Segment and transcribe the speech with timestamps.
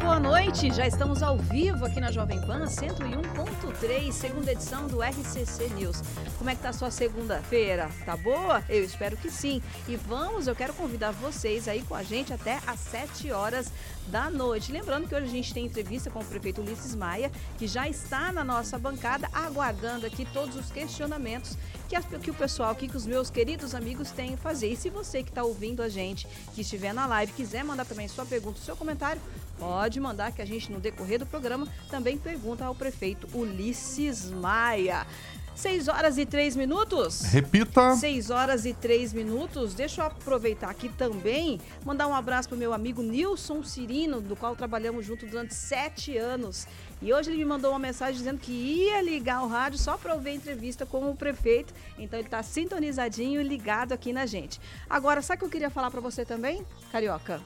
[0.00, 0.72] Boa noite.
[0.72, 6.00] Já estamos ao vivo aqui na Jovem Pan 101.3, segunda edição do RCC News.
[6.38, 7.90] Como é que tá a sua segunda-feira?
[8.06, 8.64] Tá boa?
[8.68, 9.62] Eu espero que sim.
[9.86, 13.70] E vamos, eu quero convidar vocês aí com a gente até às 7 horas
[14.06, 14.72] da noite.
[14.72, 18.32] Lembrando que hoje a gente tem entrevista com o prefeito Ulisses Maia, que já está
[18.32, 21.56] na nossa bancada aguardando aqui todos os questionamentos
[21.88, 24.68] que, a, que o pessoal aqui, que os meus queridos amigos têm a fazer.
[24.68, 28.08] E se você que está ouvindo a gente, que estiver na live, quiser mandar também
[28.08, 29.20] sua pergunta, seu comentário,
[29.60, 35.06] Pode mandar que a gente, no decorrer do programa, também pergunta ao prefeito Ulisses Maia.
[35.54, 37.20] 6 horas e 3 minutos.
[37.20, 37.94] Repita.
[37.94, 39.74] 6 horas e 3 minutos.
[39.74, 44.34] Deixa eu aproveitar aqui também, mandar um abraço para o meu amigo Nilson Cirino, do
[44.34, 46.66] qual trabalhamos junto durante sete anos.
[47.02, 50.14] E hoje ele me mandou uma mensagem dizendo que ia ligar o rádio só para
[50.14, 51.74] ouvir a entrevista com o prefeito.
[51.98, 54.58] Então ele está sintonizadinho e ligado aqui na gente.
[54.88, 57.42] Agora, sabe o que eu queria falar para você também, Carioca?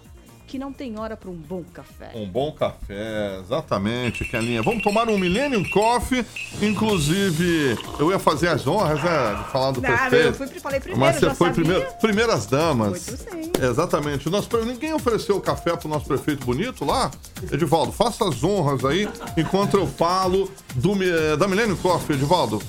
[0.46, 2.10] Que não tem hora para um bom café.
[2.14, 4.62] Um bom café, exatamente, Kelinha.
[4.62, 6.24] Vamos tomar um Millennium Coffee.
[6.60, 9.34] Inclusive, eu ia fazer as honras, né?
[9.34, 10.26] De falar do não, prefeito.
[10.26, 11.64] Eu fui, falei primeiro, Mas você foi sabia?
[11.64, 13.06] primeiro, primeiras damas.
[13.08, 13.52] Muito sim.
[13.62, 14.28] Exatamente.
[14.28, 17.10] Nosso, ninguém ofereceu café pro nosso prefeito bonito lá?
[17.50, 20.94] Edivaldo, faça as honras aí, enquanto eu falo do,
[21.36, 22.60] da Millennium Coffee, Edivaldo.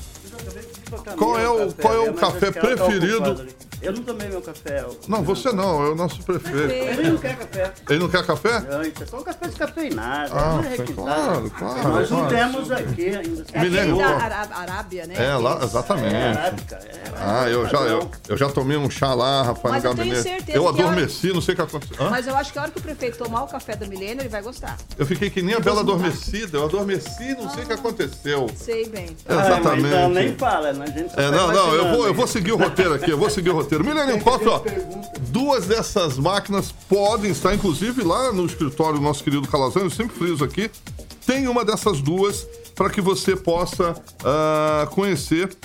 [1.17, 3.47] Qual é o, qual é o café tá preferido?
[3.85, 4.81] Eu não tomei meu café.
[4.81, 4.99] Eu...
[5.07, 6.57] Não, você não, é o nosso prefeito.
[6.57, 7.73] Ele não quer café.
[7.89, 8.59] Ele não quer café?
[8.61, 10.33] Não, isso é só um café descafeinado.
[10.33, 11.89] Ah, é claro, claro.
[11.89, 13.45] Nós não temos aqui ainda.
[13.53, 15.15] É da Arábia, né?
[15.17, 16.15] É, lá, exatamente.
[16.15, 19.83] É, arábica, é, ah, eu já, eu, eu, já tomei um chá lá, rapaz, Mas
[19.83, 20.23] no eu gabinete.
[20.23, 21.35] Tenho certeza eu adormeci, hora...
[21.35, 22.05] não sei o que aconteceu.
[22.05, 22.09] Hã?
[22.09, 24.29] Mas eu acho que a hora que o prefeito tomar o café do Milênio, ele
[24.29, 24.77] vai gostar.
[24.97, 26.57] Eu fiquei que nem a Bela Adormecida.
[26.57, 28.49] Eu adormeci, não ah, sei o que aconteceu.
[28.55, 29.15] Sei bem.
[29.27, 29.85] Exatamente.
[29.85, 30.85] Ah, então nem fala, né?
[30.87, 33.29] A gente é, não, não, eu vou, eu vou seguir o roteiro aqui, eu vou
[33.29, 33.74] seguir o roteiro.
[33.83, 34.61] Milênio Coffee, ó,
[35.29, 40.15] duas dessas máquinas podem estar, inclusive, lá no escritório do nosso querido Calazano, eu sempre
[40.15, 40.69] friso aqui.
[41.25, 45.55] Tem uma dessas duas para que você possa uh, conhecer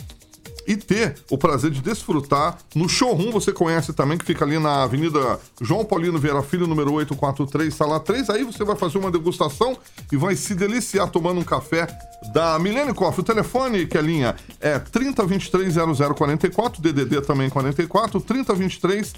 [0.70, 4.84] e ter o prazer de desfrutar no showroom, você conhece também, que fica ali na
[4.84, 8.30] Avenida João Paulino Vieira Filho, número 843, sala 3.
[8.30, 9.76] Aí você vai fazer uma degustação
[10.12, 11.88] e vai se deliciar tomando um café
[12.32, 13.20] da Milênio Coffee.
[13.20, 15.74] O telefone, que é a linha, é 3023
[16.14, 19.12] 0044, DDD também 44, 3023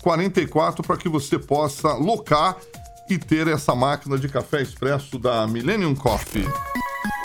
[0.00, 2.56] 0044, para que você possa locar
[3.10, 6.46] e ter essa máquina de café expresso da Millennium Coffee.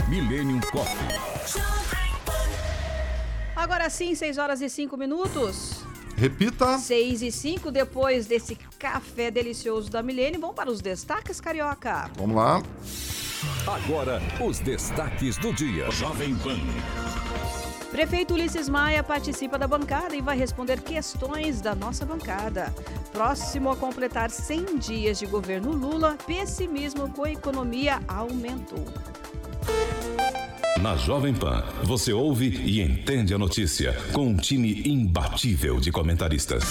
[0.08, 1.79] Millennium Coffee
[3.60, 5.84] Agora sim, 6 horas e 5 minutos.
[6.16, 6.78] Repita.
[6.78, 12.10] 6 e 5, depois desse café delicioso da Milênio, vamos para os destaques, Carioca.
[12.16, 12.64] Vamos lá.
[13.68, 15.92] Agora, os destaques do dia.
[15.92, 16.58] Jovem Pan.
[17.92, 22.74] Prefeito Ulisses Maia participa da bancada e vai responder questões da nossa bancada.
[23.12, 28.86] Próximo a completar 100 dias de governo Lula, pessimismo com a economia aumentou.
[30.82, 36.64] Na Jovem Pan, você ouve e entende a notícia com um time imbatível de comentaristas.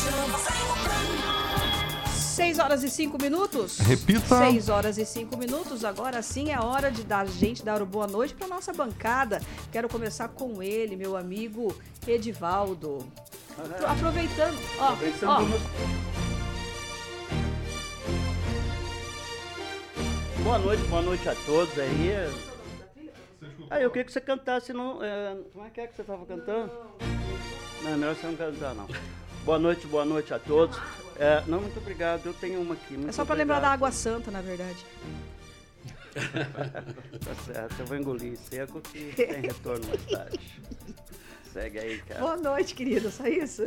[2.07, 3.79] 6 horas e 5 minutos.
[3.81, 4.39] Repita.
[4.39, 5.85] 6 horas e 5 minutos.
[5.85, 9.43] Agora sim é hora de dar gente dar boa noite para nossa bancada.
[9.71, 11.77] Quero começar com ele, meu amigo
[12.07, 13.07] Edivaldo.
[13.87, 14.97] Aproveitando, ó,
[15.27, 15.43] ó.
[20.43, 22.58] Boa noite, boa noite a todos aí.
[23.71, 25.03] Aí eu queria que você cantasse, não.
[25.03, 26.73] É, como é que é que você estava cantando?
[27.83, 28.89] Não, é melhor você não cantar, não.
[29.45, 30.79] Boa noite, boa noite a todos.
[31.19, 32.27] É, não, muito obrigado.
[32.27, 32.99] Eu tenho uma aqui.
[33.07, 34.85] é só para lembrar da água santa, na verdade.
[36.15, 40.41] tá certo, eu vou engolir seco que tem retorno mais tarde.
[41.53, 42.21] Segue aí, cara.
[42.21, 43.11] Boa noite, querido.
[43.11, 43.65] Só isso?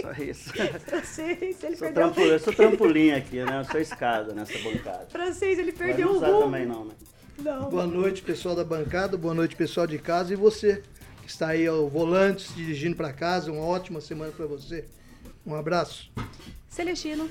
[0.00, 0.52] Só isso.
[0.80, 2.24] Francês, ele sou perdeu...
[2.26, 3.60] Eu sou trampolim aqui, né?
[3.60, 5.06] Eu sou escada nessa bancada.
[5.06, 6.40] Francês, ele perdeu o rumo.
[6.42, 6.94] também não, né?
[7.38, 7.68] Não.
[7.68, 10.82] Boa noite, pessoal da bancada, boa noite, pessoal de casa e você
[11.26, 13.52] está aí ao volante, se dirigindo para casa.
[13.52, 14.86] Uma ótima semana para você.
[15.44, 16.10] Um abraço.
[16.68, 17.28] Celestino.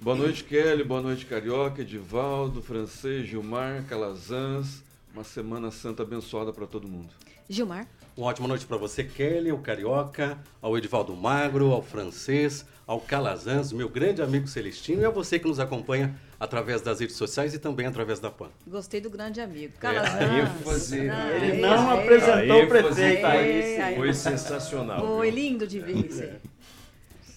[0.00, 0.82] Boa noite, Kelly.
[0.82, 4.82] Boa noite, Carioca, Edivaldo, Francês, Gilmar, Calazans.
[5.12, 7.10] Uma semana santa abençoada para todo mundo.
[7.48, 7.86] Gilmar.
[8.16, 13.72] Uma ótima noite para você, Kelly, o Carioca, ao Edivaldo Magro, ao Francês, ao Calazans,
[13.72, 17.58] meu grande amigo Celestino e a você que nos acompanha através das redes sociais e
[17.58, 18.48] também através da PAN.
[18.66, 19.72] Gostei do grande amigo.
[19.76, 20.92] É, Calazans.
[20.92, 22.00] É, Ah, Ele esse não aí.
[22.02, 23.96] apresentou o ênfase prefeito aí.
[23.96, 25.06] Foi sensacional.
[25.06, 25.40] Foi viu?
[25.40, 26.28] lindo de ver isso aí.
[26.28, 26.40] Isso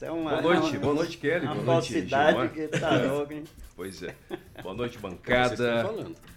[0.05, 1.45] é uma, Boa noite, é uma- boa noite, Kelly.
[1.45, 2.49] Uma Boa noite, falsidade Gilmar.
[2.53, 3.43] que tá louco, hein?
[3.75, 4.15] Pois é.
[4.63, 5.85] Boa noite, bancada.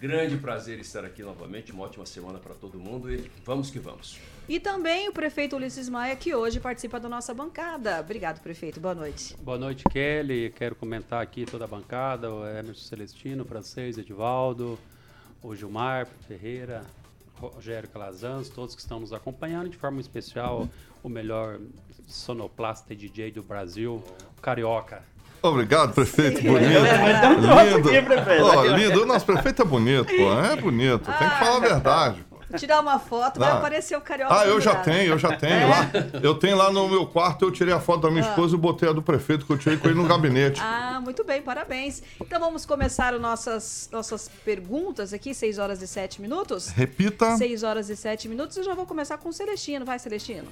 [0.00, 1.70] Grande prazer estar aqui novamente.
[1.72, 4.18] Uma ótima semana para todo mundo e vamos que vamos.
[4.48, 8.00] E também o prefeito Ulisses Maia, que hoje participa da nossa bancada.
[8.00, 8.80] Obrigado, prefeito.
[8.80, 9.36] Boa noite.
[9.40, 10.50] Boa noite, Kelly.
[10.56, 14.78] Quero comentar aqui toda a bancada, o Emerson Celestino, o Francês, Edivaldo,
[15.42, 16.82] o Gilmar Ferreira,
[17.40, 20.68] Rogério Calazans, todos que estão nos acompanhando, de forma especial
[21.02, 21.58] o melhor
[22.06, 24.02] sonoplasta e DJ do Brasil,
[24.36, 25.02] o Carioca.
[25.40, 26.42] Obrigado, prefeito.
[26.42, 26.68] Bonito.
[26.68, 27.88] Lindo.
[27.88, 28.44] aqui, prefeito.
[28.44, 29.02] Ó, lindo.
[29.02, 30.40] O nosso prefeito é bonito, pô.
[30.40, 31.04] É bonito.
[31.04, 32.27] Tem que falar a verdade.
[32.56, 33.58] Tirar uma foto, vai Ah.
[33.58, 34.34] aparecer o carioca.
[34.34, 34.84] Ah, eu já pendurado.
[34.96, 35.90] tenho, eu já tenho lá.
[36.22, 38.88] Eu tenho lá no meu quarto, eu tirei a foto da minha esposa e botei
[38.88, 40.60] a do prefeito que eu tirei com ele no gabinete.
[40.62, 42.02] Ah, muito bem, parabéns.
[42.20, 46.68] Então vamos começar as nossas, nossas perguntas aqui, 6 horas e 7 minutos.
[46.68, 47.36] Repita.
[47.36, 48.56] 6 horas e 7 minutos.
[48.56, 49.84] Eu já vou começar com o Celestino.
[49.84, 50.46] Vai, Celestino.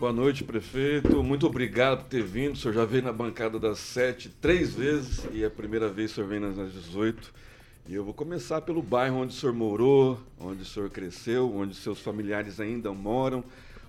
[0.00, 1.22] Boa noite, prefeito.
[1.22, 2.54] Muito obrigado por ter vindo.
[2.54, 6.12] O senhor já veio na bancada das sete três vezes e é a primeira vez
[6.12, 7.32] que o senhor vem nas 18.
[7.86, 11.74] E eu vou começar pelo bairro onde o senhor morou, onde o senhor cresceu, onde
[11.74, 13.44] seus familiares ainda moram.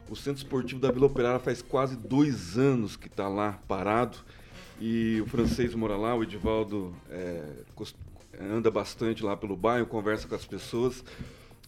[0.10, 4.18] O Centro Esportivo da Vila Operária faz quase dois anos que está lá parado.
[4.82, 7.42] E o francês mora lá, o Edivaldo é,
[8.38, 11.02] anda bastante lá pelo bairro, conversa com as pessoas.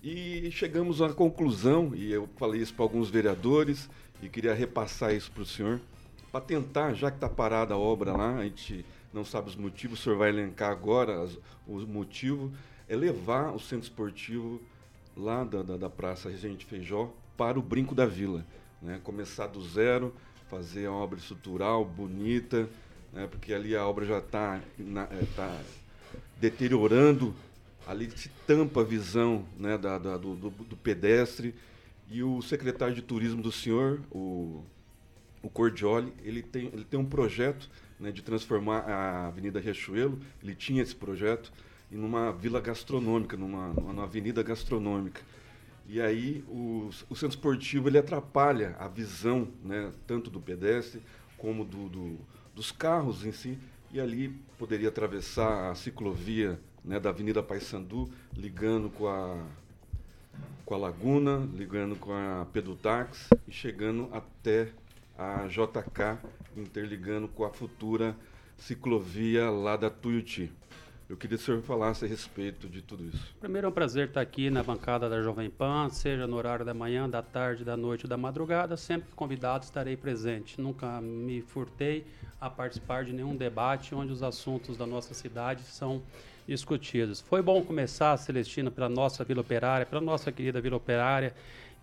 [0.04, 3.90] E chegamos à conclusão, e eu falei isso para alguns vereadores,
[4.22, 5.80] e queria repassar isso para o senhor,
[6.30, 10.00] para tentar, já que está parada a obra lá, a gente não sabe os motivos,
[10.00, 11.38] o senhor vai elencar agora as-
[11.68, 12.52] os motivos,
[12.88, 14.62] é levar o centro esportivo
[15.16, 18.46] lá da, da, da Praça Regente Feijó para o Brinco da Vila.
[18.82, 19.00] Né?
[19.04, 20.14] Começar do zero,
[20.50, 22.70] fazer a obra estrutural, bonita,
[23.12, 23.28] né?
[23.30, 24.62] porque ali a obra já está
[25.36, 25.60] tá
[26.40, 27.34] deteriorando,
[27.88, 31.56] ali se tampa a visão né, da, da- do, do- do pedestre.
[32.10, 34.64] E o secretário de turismo do senhor, o,
[35.48, 40.54] o Cordioli, ele tem, ele tem um projeto né, de transformar a Avenida Riachuelo, ele
[40.54, 41.52] tinha esse projeto,
[41.90, 45.22] em uma vila gastronômica, numa, numa avenida gastronômica.
[45.88, 51.02] E aí o, o centro esportivo ele atrapalha a visão, né, tanto do pedestre
[51.38, 52.20] como do, do-
[52.54, 53.58] dos carros em si.
[53.90, 54.28] E ali
[54.60, 59.42] poderia atravessar a ciclovia né, da Avenida Paissandu, ligando com a,
[60.66, 64.68] com a Laguna, ligando com a Pedutax e chegando até
[65.18, 66.20] a JK,
[66.56, 68.16] interligando com a futura
[68.58, 70.52] ciclovia lá da Tuiuti.
[71.10, 73.34] Eu queria que o senhor falasse a respeito de tudo isso.
[73.40, 76.74] Primeiro é um prazer estar aqui na bancada da Jovem Pan, seja no horário da
[76.74, 78.76] manhã, da tarde, da noite ou da madrugada.
[78.76, 80.60] Sempre convidado estarei presente.
[80.60, 82.06] Nunca me furtei
[82.42, 86.04] a participar de nenhum debate onde os assuntos da nossa cidade são
[86.46, 87.22] discutidos.
[87.22, 91.34] Foi bom começar, Celestino, pela nossa Vila Operária, pela nossa querida Vila Operária,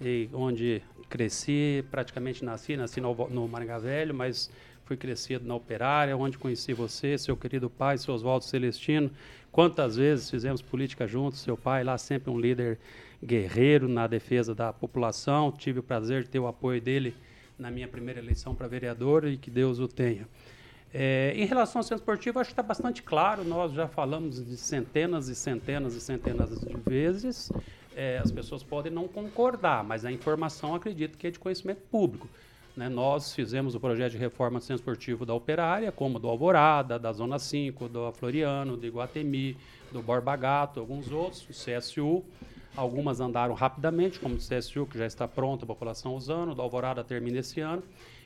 [0.00, 4.50] e onde cresci, praticamente nasci, nasci no, no Maringá Velho, mas
[4.84, 9.10] fui crescido na Operária, onde conheci você, seu querido pai, seu Oswaldo Celestino.
[9.50, 12.78] Quantas vezes fizemos política juntos, seu pai lá sempre um líder
[13.24, 15.52] guerreiro na defesa da população.
[15.52, 17.14] Tive o prazer de ter o apoio dele
[17.58, 20.28] na minha primeira eleição para vereador e que Deus o tenha.
[20.92, 23.44] É, em relação ao centro esportivo, acho que está bastante claro.
[23.44, 27.50] Nós já falamos de centenas e centenas e centenas de vezes.
[27.96, 32.28] É, as pessoas podem não concordar, mas a informação acredito que é de conhecimento público.
[32.76, 32.88] né?
[32.88, 37.12] Nós fizemos o projeto de reforma do centro esportivo da Operária, como do Alvorada, da
[37.12, 39.56] Zona 5, do Floriano, do Iguatemi,
[39.92, 42.24] do Borba Gato, alguns outros, o CSU.
[42.76, 47.04] Algumas andaram rapidamente, como o CSU, que já está pronto, a população usando, do Alvorada
[47.04, 47.84] termina esse ano.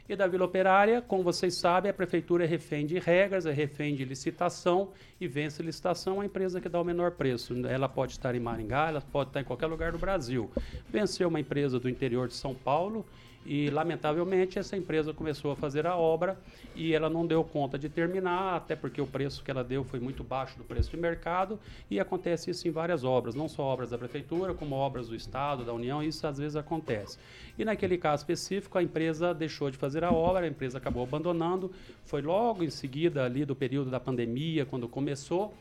[0.08, 3.94] E da Vila Operária, como vocês sabem, a prefeitura é refém de regras, é refém
[3.94, 7.54] de licitação e vence licitação a empresa que dá o menor preço.
[7.66, 10.50] Ela pode estar em Maringá, ela pode estar em qualquer lugar do Brasil.
[10.88, 13.04] Venceu uma empresa do interior de São Paulo
[13.48, 16.38] e, lamentavelmente, essa empresa começou a fazer a obra
[16.76, 19.98] e ela não deu conta de terminar, até porque o preço que ela deu foi
[19.98, 21.58] muito baixo do preço de mercado
[21.90, 25.64] e acontece isso em várias obras, não só obras da prefeitura, como obras do Estado,
[25.64, 27.18] da União, isso às vezes acontece.
[27.58, 31.72] E naquele caso específico, a empresa deixou de fazer a obra, a empresa acabou abandonando,
[32.04, 35.54] foi logo em seguida ali do período da pandemia, quando começou,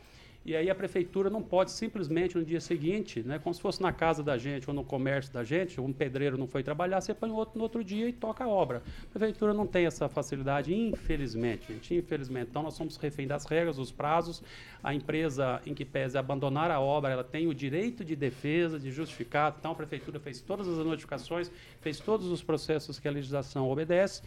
[0.48, 3.92] E aí a prefeitura não pode simplesmente no dia seguinte, né, como se fosse na
[3.92, 7.30] casa da gente ou no comércio da gente, um pedreiro não foi trabalhar, você põe
[7.30, 8.82] outro no outro dia e toca a obra.
[9.04, 12.48] A prefeitura não tem essa facilidade, infelizmente, gente, infelizmente.
[12.48, 14.42] Então nós somos refém das regras, dos prazos.
[14.82, 18.90] A empresa em que pese abandonar a obra, ela tem o direito de defesa, de
[18.90, 19.54] justificar.
[19.58, 21.52] Então a prefeitura fez todas as notificações,
[21.82, 24.22] fez todos os processos que a legislação obedece,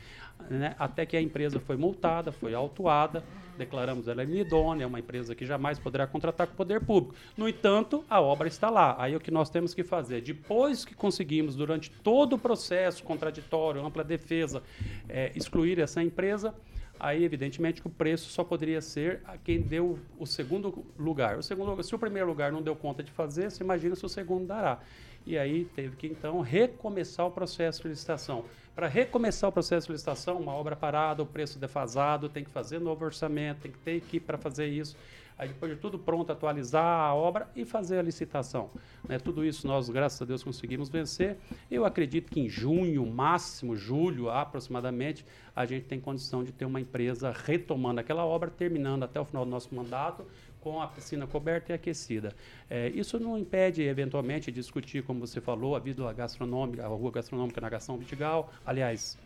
[0.52, 3.24] né, até que a empresa foi multada, foi autuada
[3.62, 7.16] declaramos ela inidônea, é uma empresa que jamais poderá contratar com o poder público.
[7.38, 8.96] No entanto, a obra está lá.
[9.00, 10.22] Aí o que nós temos que fazer?
[10.22, 14.62] Depois que conseguimos, durante todo o processo contraditório, ampla defesa,
[15.08, 16.54] é, excluir essa empresa,
[17.00, 21.38] aí evidentemente que o preço só poderia ser a quem deu o segundo lugar.
[21.38, 24.10] O segundo se o primeiro lugar não deu conta de fazer, você imagina se o
[24.10, 24.80] segundo dará.
[25.26, 28.44] E aí teve que então recomeçar o processo de licitação.
[28.76, 32.80] Para recomeçar o processo de licitação, uma obra parada, o preço defasado, tem que fazer
[32.80, 34.96] novo orçamento, tem que ter equipe para fazer isso.
[35.42, 38.70] Aí depois de tudo pronto, atualizar a obra e fazer a licitação.
[39.10, 39.18] Né?
[39.18, 41.36] Tudo isso nós, graças a Deus, conseguimos vencer.
[41.70, 46.80] Eu acredito que em junho, máximo julho aproximadamente, a gente tem condição de ter uma
[46.80, 50.24] empresa retomando aquela obra, terminando até o final do nosso mandato,
[50.60, 52.36] com a piscina coberta e aquecida.
[52.70, 57.60] É, isso não impede, eventualmente, discutir, como você falou, a vida gastronômica, a rua gastronômica
[57.60, 59.18] na Gastão Vitigal, aliás,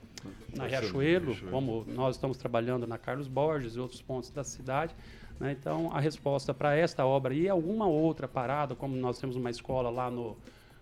[0.55, 4.95] na Riachuelo, como nós estamos trabalhando na Carlos Borges e outros pontos da cidade.
[5.39, 5.55] Né?
[5.59, 9.89] Então, a resposta para esta obra e alguma outra parada, como nós temos uma escola
[9.89, 10.37] lá no,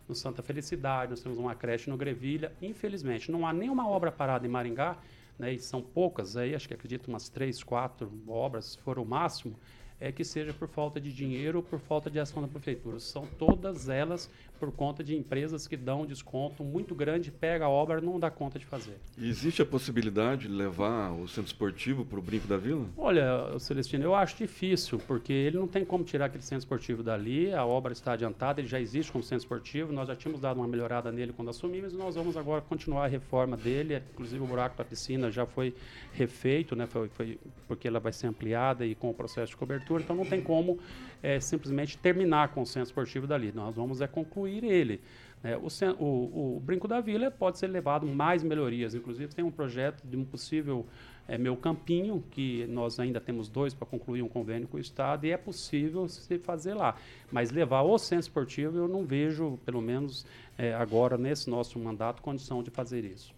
[0.07, 4.45] no Santa Felicidade, nós temos uma creche no Grevilha, infelizmente, não há nenhuma obra parada
[4.45, 4.97] em Maringá,
[5.37, 9.55] né, e são poucas, aí acho que acredito umas três, quatro obras foram o máximo,
[9.99, 12.99] é que seja por falta de dinheiro ou por falta de ação da prefeitura.
[12.99, 14.29] São todas elas
[14.63, 18.31] por conta de empresas que dão desconto muito grande, pega a obra e não dá
[18.31, 18.97] conta de fazer.
[19.17, 22.85] E existe a possibilidade de levar o centro esportivo para o Brinco da Vila?
[22.97, 27.53] Olha, Celestino, eu acho difícil, porque ele não tem como tirar aquele centro esportivo dali,
[27.53, 30.67] a obra está adiantada, ele já existe como centro esportivo, nós já tínhamos dado uma
[30.67, 34.77] melhorada nele quando assumimos, e nós vamos agora continuar a reforma dele, inclusive o buraco
[34.77, 35.75] da piscina já foi
[36.13, 40.01] refeito, né, foi, foi porque ela vai ser ampliada e com o processo de cobertura,
[40.01, 40.79] então não tem como
[41.23, 44.99] é, simplesmente terminar com o centro esportivo dali, nós vamos é concluir ele.
[45.43, 45.67] É, o,
[45.99, 48.93] o, o, Brinco da Vila pode ser levado mais melhorias.
[48.95, 50.85] Inclusive, tem um projeto de um possível
[51.27, 55.25] é, meu campinho, que nós ainda temos dois para concluir um convênio com o Estado,
[55.25, 56.95] e é possível se fazer lá.
[57.29, 60.25] Mas levar o centro esportivo, eu não vejo, pelo menos
[60.57, 63.33] é, agora, nesse nosso mandato, condição de fazer isso.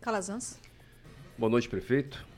[0.00, 0.60] Calazans.
[1.38, 2.29] Boa noite, prefeito.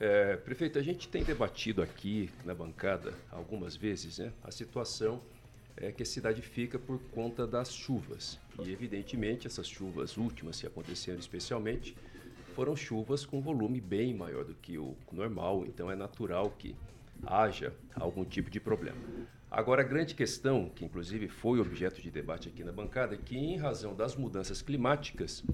[0.00, 5.22] É, prefeito, a gente tem debatido aqui na bancada algumas vezes né, a situação
[5.76, 8.38] é que a cidade fica por conta das chuvas.
[8.64, 11.96] E, evidentemente, essas chuvas últimas que aconteceram especialmente
[12.54, 16.76] foram chuvas com volume bem maior do que o normal, então é natural que
[17.24, 18.98] haja algum tipo de problema.
[19.50, 23.36] Agora, a grande questão, que inclusive foi objeto de debate aqui na bancada, é que,
[23.36, 25.44] em razão das mudanças climáticas,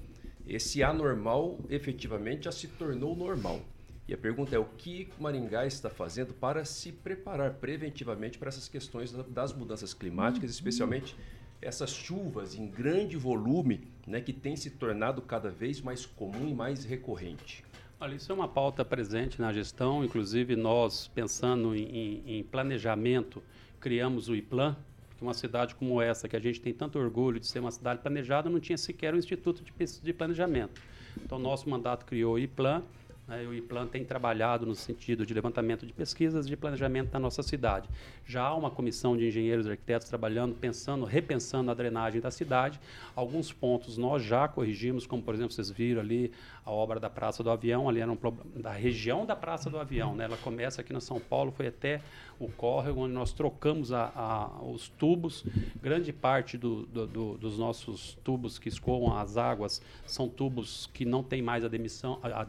[0.47, 3.61] esse anormal efetivamente já se tornou normal.
[4.09, 8.67] E a pergunta é o que Maringá está fazendo para se preparar preventivamente para essas
[8.67, 11.15] questões das mudanças climáticas, especialmente
[11.61, 16.55] essas chuvas em grande volume, né, que tem se tornado cada vez mais comum e
[16.55, 17.63] mais recorrente.
[17.99, 23.43] Olha, isso é uma pauta presente na gestão, inclusive nós, pensando em, em planejamento,
[23.79, 24.75] criamos o IPLAN,
[25.17, 28.01] que uma cidade como essa, que a gente tem tanto orgulho de ser uma cidade
[28.01, 30.81] planejada, não tinha sequer um instituto de, de planejamento.
[31.23, 32.83] Então, nosso mandato criou o IPLAN,
[33.29, 37.43] né, o IPLAN tem trabalhado no sentido de levantamento de pesquisas de planejamento da nossa
[37.43, 37.87] cidade.
[38.25, 42.79] Já há uma comissão de engenheiros e arquitetos trabalhando, pensando, repensando a drenagem da cidade.
[43.15, 46.31] Alguns pontos nós já corrigimos, como por exemplo, vocês viram ali
[46.65, 48.17] a obra da Praça do Avião, ali era um
[48.55, 50.15] da região da Praça do Avião.
[50.15, 50.25] Né?
[50.25, 52.01] Ela começa aqui na São Paulo, foi até
[52.39, 55.43] o córrego, onde nós trocamos a, a, os tubos.
[55.81, 61.05] Grande parte do, do, do, dos nossos tubos que escoam as águas são tubos que
[61.05, 62.43] não têm mais a, demissão, a, a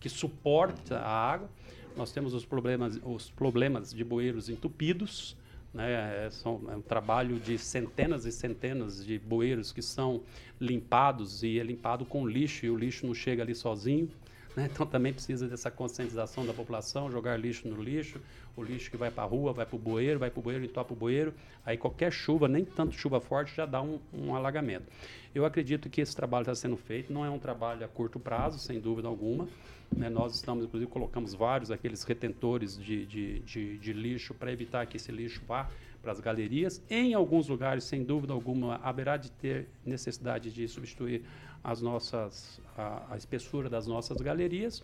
[0.00, 1.48] que suporta a água.
[1.96, 5.36] Nós temos os problemas, os problemas de bueiros entupidos.
[5.72, 6.26] Né?
[6.26, 10.22] É, são, é um trabalho de centenas e centenas de bueiros que são
[10.60, 14.08] limpados e é limpado com lixo e o lixo não chega ali sozinho.
[14.56, 14.68] Né?
[14.72, 18.20] Então também precisa dessa conscientização da população, jogar lixo no lixo,
[18.56, 20.64] o lixo que vai para a rua, vai para o bueiro, vai para o bueiro,
[20.64, 21.34] entopa o bueiro.
[21.64, 24.86] Aí qualquer chuva, nem tanto chuva forte, já dá um, um alagamento.
[25.34, 28.58] Eu acredito que esse trabalho está sendo feito, não é um trabalho a curto prazo,
[28.58, 29.48] sem dúvida alguma.
[29.94, 30.08] Né?
[30.08, 34.96] Nós estamos, inclusive, colocamos vários aqueles retentores de, de, de, de lixo para evitar que
[34.96, 35.68] esse lixo vá
[36.02, 36.82] para as galerias.
[36.90, 41.24] Em alguns lugares, sem dúvida alguma, haverá de ter necessidade de substituir
[41.64, 44.82] as nossas, a, a espessura das nossas galerias.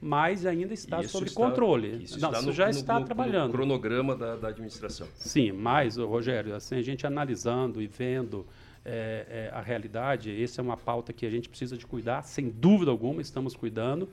[0.00, 2.02] mas ainda está Isso sob está- controle.
[2.02, 3.52] Isso, Não, está isso no- já no- está no- no trabalhando.
[3.52, 5.06] cronograma da, da administração.
[5.14, 8.44] Sim, mas, Rogério, assim, a gente analisando e vendo
[8.84, 12.50] é, é, a realidade, essa é uma pauta que a gente precisa de cuidar, sem
[12.50, 14.06] dúvida alguma, estamos cuidando,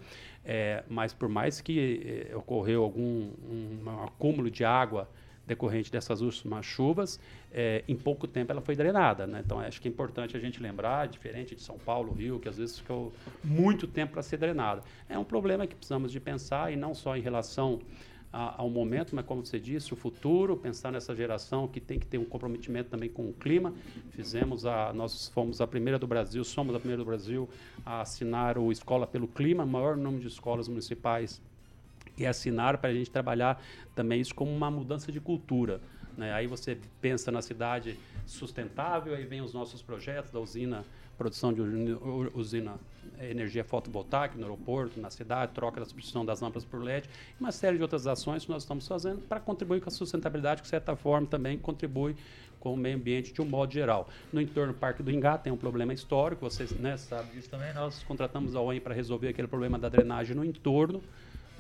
[0.46, 3.02] é, mas por mais que é, ocorreu algum
[3.50, 5.10] um, um acúmulo de água
[5.52, 7.20] decorrente dessas últimas chuvas,
[7.52, 9.28] é, em pouco tempo ela foi drenada.
[9.28, 9.42] Né?
[9.46, 12.58] Então, acho que é importante a gente lembrar, diferente de São Paulo, Rio, que às
[12.58, 13.12] vezes ficou
[13.44, 14.82] muito tempo para ser drenada.
[15.10, 17.80] É um problema que precisamos de pensar, e não só em relação
[18.32, 22.18] ao momento, mas como você disse, o futuro, pensar nessa geração que tem que ter
[22.18, 23.74] um comprometimento também com o clima.
[24.12, 27.50] Fizemos a, nós fomos a primeira do Brasil, somos a primeira do Brasil
[27.86, 31.42] a assinar o Escola pelo Clima, maior número de escolas municipais
[32.22, 33.62] e assinar para a gente trabalhar
[33.96, 35.82] também isso como uma mudança de cultura.
[36.18, 36.34] Né?
[36.34, 40.86] Aí você pensa na cidade sustentável, aí vem os nossos projetos da usina,
[41.18, 41.62] produção de
[42.34, 42.76] usina
[43.20, 47.08] energia fotovoltaica no aeroporto, na cidade, troca da substituição das lâmpadas por LED,
[47.40, 50.66] uma série de outras ações que nós estamos fazendo para contribuir com a sustentabilidade, que
[50.66, 52.16] de certa forma também contribui
[52.60, 54.08] com o meio ambiente de um modo geral.
[54.32, 57.74] No entorno do Parque do Ingá tem um problema histórico, vocês né, sabem disso também,
[57.74, 61.02] nós contratamos a OEM para resolver aquele problema da drenagem no entorno,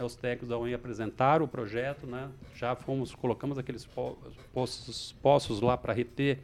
[0.01, 4.17] né, os técnicos da UEM apresentaram o projeto, né, já fomos, colocamos aqueles po-
[4.51, 6.39] poços, poços lá para reter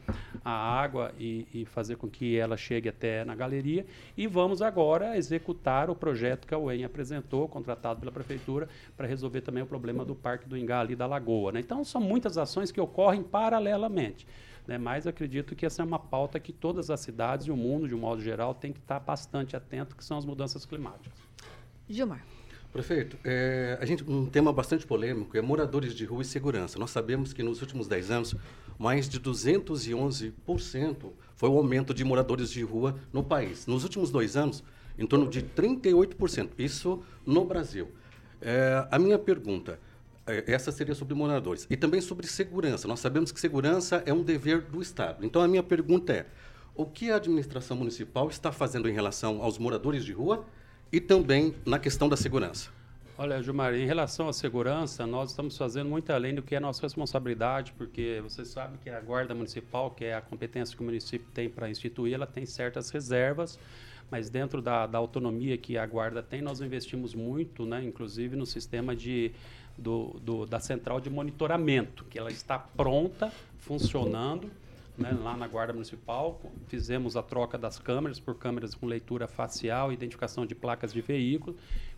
[0.45, 3.85] a água e, e fazer com que ela chegue até na galeria.
[4.15, 9.41] E vamos agora executar o projeto que a UEM apresentou, contratado pela prefeitura, para resolver
[9.41, 11.51] também o problema do Parque do Ingá ali da Lagoa.
[11.51, 11.59] né.
[11.59, 14.27] Então, são muitas ações que ocorrem paralelamente.
[14.67, 17.87] Né, mas acredito que essa é uma pauta que todas as cidades e o mundo,
[17.87, 21.13] de um modo geral, tem que estar bastante atento, que são as mudanças climáticas.
[21.87, 22.21] Gilmar.
[22.71, 26.77] Prefeito, é, a gente, um tema bastante polêmico é moradores de rua e segurança.
[26.77, 28.35] Nós sabemos que nos últimos 10 anos,
[28.77, 33.65] mais de 211% foi o aumento de moradores de rua no país.
[33.65, 34.63] Nos últimos dois anos,
[34.97, 36.49] em torno de 38%.
[36.57, 37.89] Isso no Brasil.
[38.41, 39.79] É, a minha pergunta,
[40.25, 41.65] é, essa seria sobre moradores.
[41.69, 42.87] E também sobre segurança.
[42.87, 45.25] Nós sabemos que segurança é um dever do Estado.
[45.25, 46.25] Então, a minha pergunta é,
[46.75, 50.45] o que a administração municipal está fazendo em relação aos moradores de rua
[50.91, 52.69] e também na questão da segurança?
[53.19, 56.83] Olha, Gilmar, em relação à segurança, nós estamos fazendo muito além do que é nossa
[56.83, 61.27] responsabilidade, porque você sabe que a Guarda Municipal, que é a competência que o município
[61.33, 63.57] tem para instituir, ela tem certas reservas,
[64.11, 68.45] mas dentro da, da autonomia que a Guarda tem, nós investimos muito, né, inclusive no
[68.45, 69.31] sistema de,
[69.75, 74.49] do, do- da central de monitoramento, que ela está pronta, funcionando,
[74.97, 76.41] né, lá na Guarda Municipal.
[76.67, 81.55] Fizemos a troca das câmeras por câmeras com leitura facial, identificação de placas de veículo.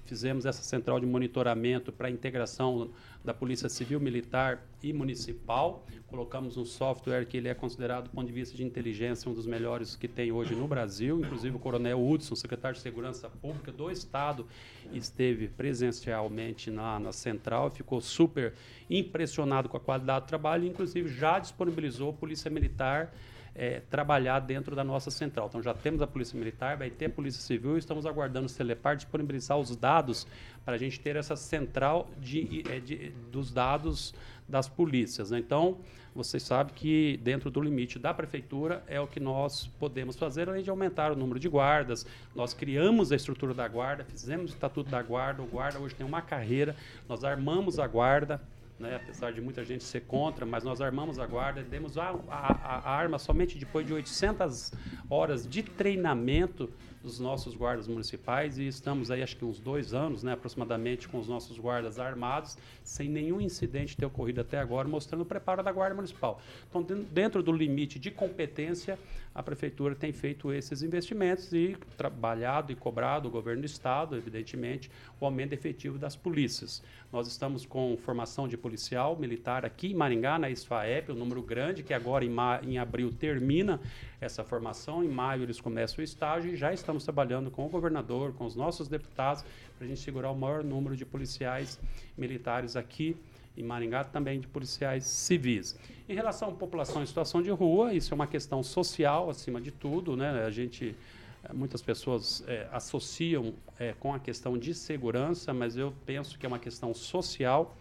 [0.09, 2.89] Fizemos essa central de monitoramento para a integração
[3.23, 5.85] da Polícia Civil, Militar e Municipal.
[6.07, 9.45] Colocamos um software que ele é considerado, do ponto de vista de inteligência, um dos
[9.45, 11.19] melhores que tem hoje no Brasil.
[11.19, 14.47] Inclusive o Coronel Hudson, secretário de Segurança Pública do Estado,
[14.91, 18.55] esteve presencialmente na, na central, ficou super
[18.89, 23.13] impressionado com a qualidade do trabalho, e, inclusive já disponibilizou Polícia Militar
[23.61, 25.47] eh, trabalhar dentro da nossa central.
[25.49, 28.49] Então já temos a Polícia Militar, vai ter a Polícia Civil, e estamos aguardando o
[28.49, 30.25] Celepar disponibilizar os dados
[30.63, 34.13] para a gente ter essa central de, eh, de- dos dados
[34.47, 35.29] das polícias.
[35.31, 35.37] né?
[35.39, 35.77] Então,
[36.15, 40.63] vocês sabem que dentro do limite da prefeitura é o que nós podemos fazer, além
[40.63, 42.05] de aumentar o número de guardas.
[42.33, 46.05] Nós criamos a estrutura da guarda, fizemos o estatuto da guarda, o guarda hoje tem
[46.05, 46.75] uma carreira,
[47.07, 48.41] nós armamos a guarda,
[48.79, 52.81] né, apesar de muita gente ser contra, mas nós armamos a guarda, demos a, a-
[52.85, 54.71] a arma somente depois de 800
[55.09, 56.69] horas de treinamento
[57.03, 61.17] dos nossos guardas municipais e estamos aí acho que uns dois anos, né, aproximadamente, com
[61.19, 65.71] os nossos guardas armados, sem nenhum incidente ter ocorrido até agora, mostrando o preparo da
[65.71, 66.41] guarda municipal.
[66.69, 68.97] Então, den- dentro do limite de competência,
[69.39, 74.91] a prefeitura tem feito esses investimentos e trabalhado e cobrado o governo do estado, evidentemente,
[75.17, 76.83] o aumento efetivo das polícias.
[77.09, 81.83] Nós estamos com formação de policial militar aqui em Maringá, na ISFAEP, um número grande,
[81.83, 82.35] que agora em,
[82.67, 83.79] em abril termina
[84.19, 88.33] essa formação, em maio eles começam o estágio e já estamos trabalhando com o governador,
[88.33, 89.45] com os nossos deputados,
[89.77, 91.79] para a gente segurar o maior número de policiais
[92.17, 93.15] militares aqui
[93.57, 95.77] em Maringá, também de policiais civis.
[96.07, 99.71] Em relação à população em situação de rua, isso é uma questão social, acima de
[99.71, 100.45] tudo, né?
[100.45, 100.95] A gente
[101.43, 106.45] eh, Muitas pessoas eh, associam eh, com a questão de segurança, mas eu penso que
[106.45, 107.75] é uma questão social.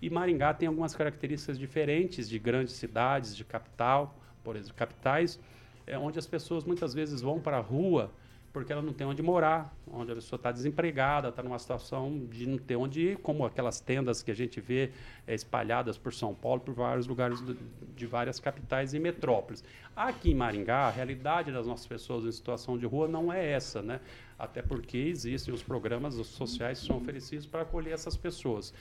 [0.00, 5.38] E Maringá tem algumas características diferentes de grandes cidades, de capital, por exemplo, capitais,
[5.86, 8.10] eh, onde as pessoas muitas vezes vão para a rua
[8.52, 12.46] porque ela não tem onde morar, onde a pessoa está desempregada, está numa situação de
[12.46, 14.90] não ter onde ir, como aquelas tendas que a gente vê
[15.26, 17.56] é, espalhadas por São Paulo, por vários lugares do,
[17.96, 19.64] de várias capitais e metrópoles.
[19.96, 23.80] Aqui em Maringá, a realidade das nossas pessoas em situação de rua não é essa,
[23.80, 24.00] né?
[24.38, 28.74] Até porque existem os programas sociais que são oferecidos para acolher essas pessoas.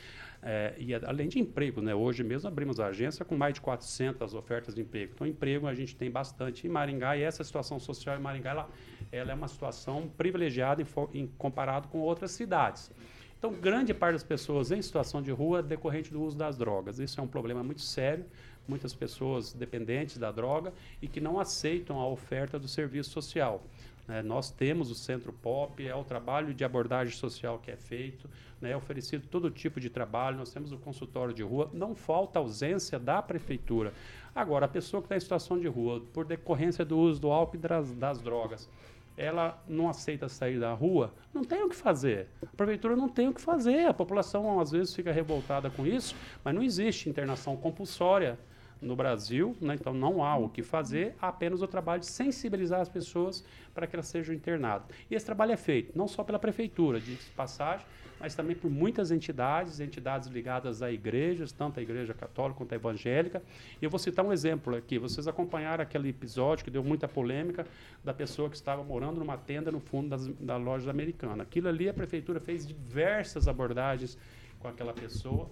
[0.44, 1.94] É, e além de emprego, né?
[1.94, 5.12] hoje mesmo abrimos a agência com mais de 400 ofertas de emprego.
[5.14, 8.70] Então, emprego a gente tem bastante em Maringá e essa situação social em Maringá ela,
[9.12, 12.92] ela é uma situação privilegiada em, em, comparado com outras cidades.
[13.38, 17.00] Então, grande parte das pessoas em situação de rua decorrente do uso das drogas.
[17.00, 18.26] Isso é um problema muito sério.
[18.68, 23.64] Muitas pessoas dependentes da droga e que não aceitam a oferta do serviço social.
[24.12, 28.30] É, nós temos o Centro Pop, é o trabalho de abordagem social que é feito,
[28.60, 32.38] né, é oferecido todo tipo de trabalho, nós temos o consultório de rua, não falta
[32.38, 33.94] ausência da prefeitura.
[34.36, 37.56] Agora, a pessoa que está em situação de rua, por decorrência do uso do álcool
[37.56, 38.70] e das, das drogas,
[39.16, 42.28] ela não aceita sair da rua, não tem o que fazer.
[42.42, 43.86] A prefeitura não tem o que fazer.
[43.86, 48.38] A população às vezes fica revoltada com isso, mas não existe internação compulsória
[48.82, 49.76] no Brasil, né?
[49.76, 53.86] então não há o que fazer, há apenas o trabalho de sensibilizar as pessoas para
[53.86, 54.88] que elas sejam internadas.
[55.10, 57.86] E esse trabalho é feito não só pela prefeitura, de passagem,
[58.22, 62.76] mas também por muitas entidades, entidades ligadas a igrejas, tanto a igreja católica quanto a
[62.76, 63.42] evangélica.
[63.82, 65.00] E eu vou citar um exemplo aqui.
[65.00, 67.66] Vocês acompanharam aquele episódio que deu muita polêmica
[68.04, 71.42] da pessoa que estava morando numa tenda no fundo das, da loja americana.
[71.42, 74.18] Aquilo ali a prefeitura fez diversas abordagens
[74.60, 75.50] com aquela pessoa,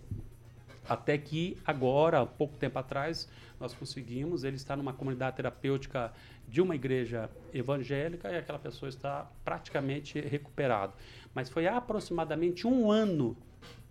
[0.89, 6.11] até que agora, pouco tempo atrás, nós conseguimos, ele está numa comunidade terapêutica
[6.47, 10.93] de uma igreja evangélica e aquela pessoa está praticamente recuperada.
[11.33, 13.37] Mas foi aproximadamente um ano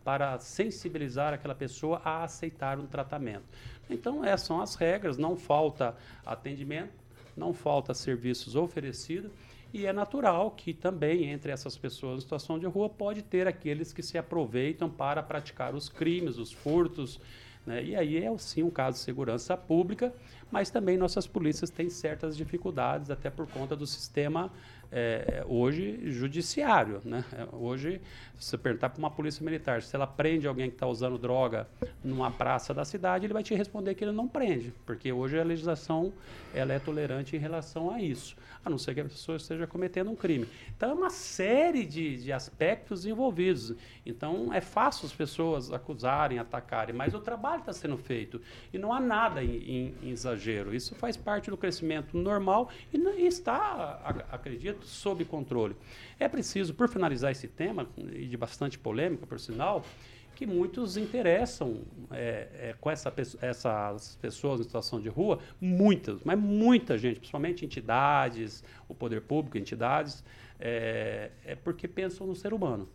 [0.03, 3.45] para sensibilizar aquela pessoa a aceitar um tratamento.
[3.89, 5.95] Então, essas são as regras, não falta
[6.27, 6.93] atendimento,
[7.37, 9.31] não falta serviços oferecidos
[9.73, 13.93] e é natural que também entre essas pessoas em situação de rua pode ter aqueles
[13.93, 17.21] que se aproveitam para praticar os crimes, os furtos.
[17.67, 17.85] Né?
[17.85, 20.13] E aí é sim um caso de segurança pública,
[20.51, 24.51] mas também nossas polícias têm certas dificuldades, até por conta do sistema
[24.91, 27.01] é, hoje judiciário.
[27.05, 27.25] Né?
[27.33, 28.01] É, hoje,
[28.39, 31.67] se você perguntar para uma polícia militar se ela prende alguém que está usando droga
[32.03, 35.45] numa praça da cidade, ele vai te responder que ele não prende, porque hoje a
[35.45, 36.13] legislação
[36.55, 40.11] ela é tolerante em relação a isso, a não ser que a pessoa esteja cometendo
[40.11, 40.49] um crime.
[40.77, 43.75] Então, é uma série de, de aspectos envolvidos.
[44.05, 48.41] Então, é fácil as pessoas acusarem, atacarem, mas o trabalho está sendo feito
[48.73, 50.75] e não há nada em, em, em exagero.
[50.75, 55.77] Isso faz parte do crescimento normal e, e está, acredito, sob controle.
[56.19, 59.85] É preciso, por finalizar esse tema, de bastante polêmica, por sinal,
[60.39, 61.81] que muitos interessam
[62.13, 67.65] é, é, com essa, essas pessoas em situação de rua, muitas, mas muita gente, principalmente
[67.65, 70.23] entidades, o poder público, entidades,
[70.61, 72.89] é, é porque pensam no ser humano.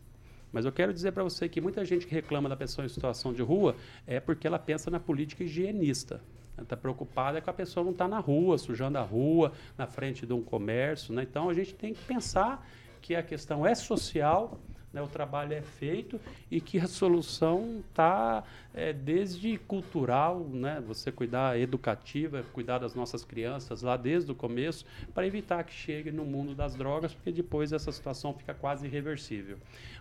[0.54, 3.34] Mas eu quero dizer para você que muita gente que reclama da pessoa em situação
[3.34, 3.76] de rua
[4.08, 6.22] é porque ela pensa na política higienista.
[6.62, 10.26] Está preocupada com a pessoa não estar tá na rua, sujando a rua, na frente
[10.26, 11.14] de um comércio.
[11.14, 11.24] Né?
[11.24, 12.66] Então a gente tem que pensar
[13.02, 14.60] que a questão é social,
[14.94, 15.02] né?
[15.02, 20.82] o trabalho é feito e que a solução está é, desde cultural, né?
[20.86, 26.12] você cuidar educativa, cuidar das nossas crianças lá desde o começo, para evitar que chegue
[26.12, 29.58] no mundo das drogas, porque depois essa situação fica quase irreversível.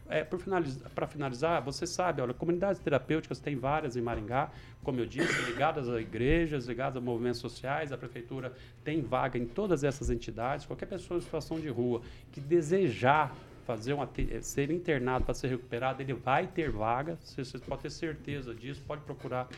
[0.08, 4.50] É, para finalizar, finalizar, você sabe, olha, comunidades terapêuticas tem várias em Maringá,
[4.82, 7.92] como eu disse, ligadas a igrejas, ligadas a movimentos sociais.
[7.92, 8.52] A prefeitura
[8.82, 10.66] tem vaga em todas essas entidades.
[10.66, 12.02] Qualquer pessoa em situação de rua
[12.32, 14.08] que desejar fazer uma,
[14.40, 17.18] ser internado para ser recuperado, ele vai ter vaga.
[17.20, 19.48] Você, você pode ter certeza disso, pode procurar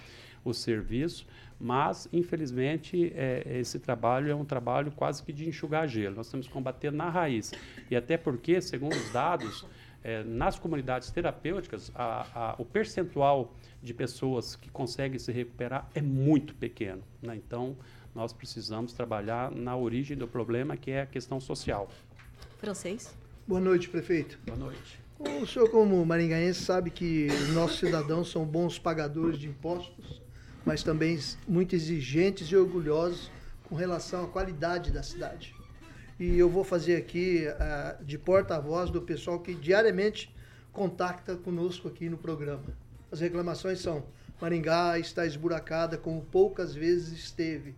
[0.45, 1.27] o serviço,
[1.59, 6.17] mas infelizmente é, esse trabalho é um trabalho quase que de enxugar gelo.
[6.17, 7.53] Nós temos que combater na raiz.
[7.91, 9.67] E até porque, segundo os dados,
[10.03, 16.03] é, nas comunidades terapêuticas, a, a, o percentual de pessoas que conseguem se recuperar é
[16.03, 17.03] muito pequeno.
[17.23, 17.37] Né?
[17.37, 17.75] Então,
[18.15, 21.89] nós precisamos trabalhar na origem do problema, que é a questão social.
[22.59, 23.24] Francês.
[23.47, 24.39] Boa noite, prefeito.
[24.47, 25.01] Boa noite.
[25.19, 30.23] O senhor, como maringaense, sabe que os nossos cidadãos são bons pagadores de impostos,
[30.65, 33.31] mas também muito exigentes e orgulhosos
[33.65, 35.55] com relação à qualidade da cidade
[36.19, 40.35] e eu vou fazer aqui uh, de porta-voz do pessoal que diariamente
[40.73, 42.65] contacta conosco aqui no programa.
[43.11, 44.05] As reclamações são:
[44.41, 47.75] Maringá está esburacada como poucas vezes esteve.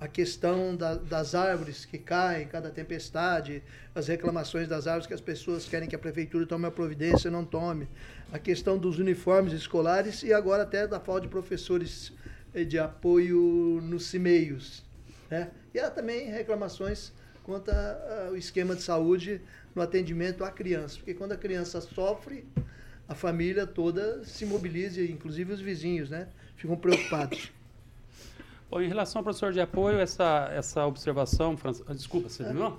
[0.00, 5.20] A questão da, das árvores que caem, cada tempestade, as reclamações das árvores que as
[5.20, 7.88] pessoas querem que a prefeitura tome a providência e não tome.
[8.32, 12.12] A questão dos uniformes escolares e agora até da falta de professores
[12.54, 14.84] eh, de apoio nos CIMEIOS.
[15.28, 15.50] Né?
[15.74, 19.40] E há também reclamações quanto a, a, o esquema de saúde
[19.74, 20.96] no atendimento à criança.
[20.98, 22.46] Porque quando a criança sofre,
[23.08, 26.28] a família toda se mobiliza, inclusive os vizinhos, né?
[26.56, 27.50] Ficam preocupados.
[28.70, 32.78] Bom, em relação ao professor de apoio, essa, essa observação, França, ah, desculpa, você terminou?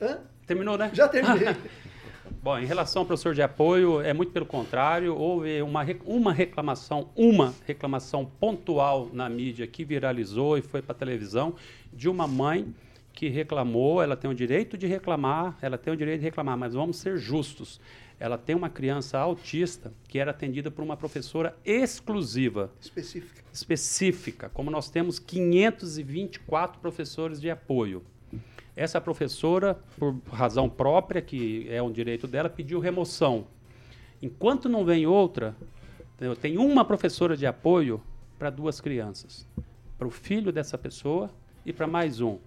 [0.00, 0.18] Hã?
[0.44, 0.90] Terminou, né?
[0.92, 1.54] Já terminei.
[2.42, 7.08] Bom, em relação ao professor de apoio, é muito pelo contrário, houve uma, uma reclamação,
[7.14, 11.54] uma reclamação pontual na mídia que viralizou e foi para a televisão
[11.92, 12.74] de uma mãe
[13.12, 16.74] que reclamou, ela tem o direito de reclamar, ela tem o direito de reclamar, mas
[16.74, 17.80] vamos ser justos.
[18.24, 22.72] Ela tem uma criança autista que era atendida por uma professora exclusiva.
[22.80, 23.42] Específica.
[23.52, 28.02] Específica, como nós temos 524 professores de apoio.
[28.74, 33.46] Essa professora, por razão própria, que é um direito dela, pediu remoção.
[34.22, 35.54] Enquanto não vem outra,
[36.18, 38.00] eu tenho uma professora de apoio
[38.38, 39.46] para duas crianças.
[39.98, 41.28] Para o filho dessa pessoa
[41.66, 42.38] e para mais um.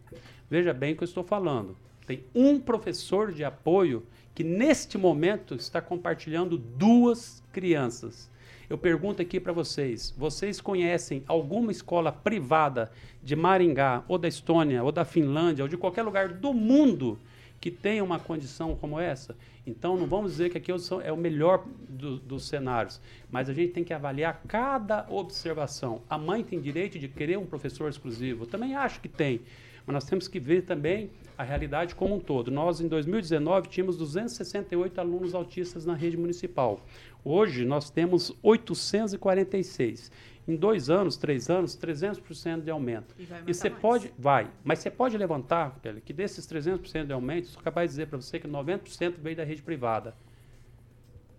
[0.50, 1.78] Veja bem o que eu estou falando.
[2.08, 4.08] Tem um professor de apoio
[4.38, 8.30] que neste momento está compartilhando duas crianças.
[8.70, 12.92] Eu pergunto aqui para vocês: vocês conhecem alguma escola privada
[13.24, 17.18] de Maringá, ou da Estônia, ou da Finlândia, ou de qualquer lugar do mundo
[17.60, 19.36] que tenha uma condição como essa?
[19.66, 20.72] Então, não vamos dizer que aqui
[21.04, 26.04] é o melhor do, dos cenários, mas a gente tem que avaliar cada observação.
[26.08, 28.44] A mãe tem direito de querer um professor exclusivo?
[28.44, 29.42] Eu também acho que tem.
[29.88, 32.52] Mas nós temos que ver também a realidade como um todo.
[32.52, 36.86] Nós, em 2019, tínhamos 268 alunos autistas na rede municipal.
[37.24, 40.12] Hoje, nós temos 846.
[40.46, 43.16] Em dois anos, três anos, 300% de aumento.
[43.18, 47.48] E, e você pode, vai, mas você pode levantar, Kelly, que desses 300% de aumento,
[47.48, 50.16] sou capaz de dizer para você que 90% veio da rede privada.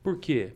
[0.02, 0.52] Por quê?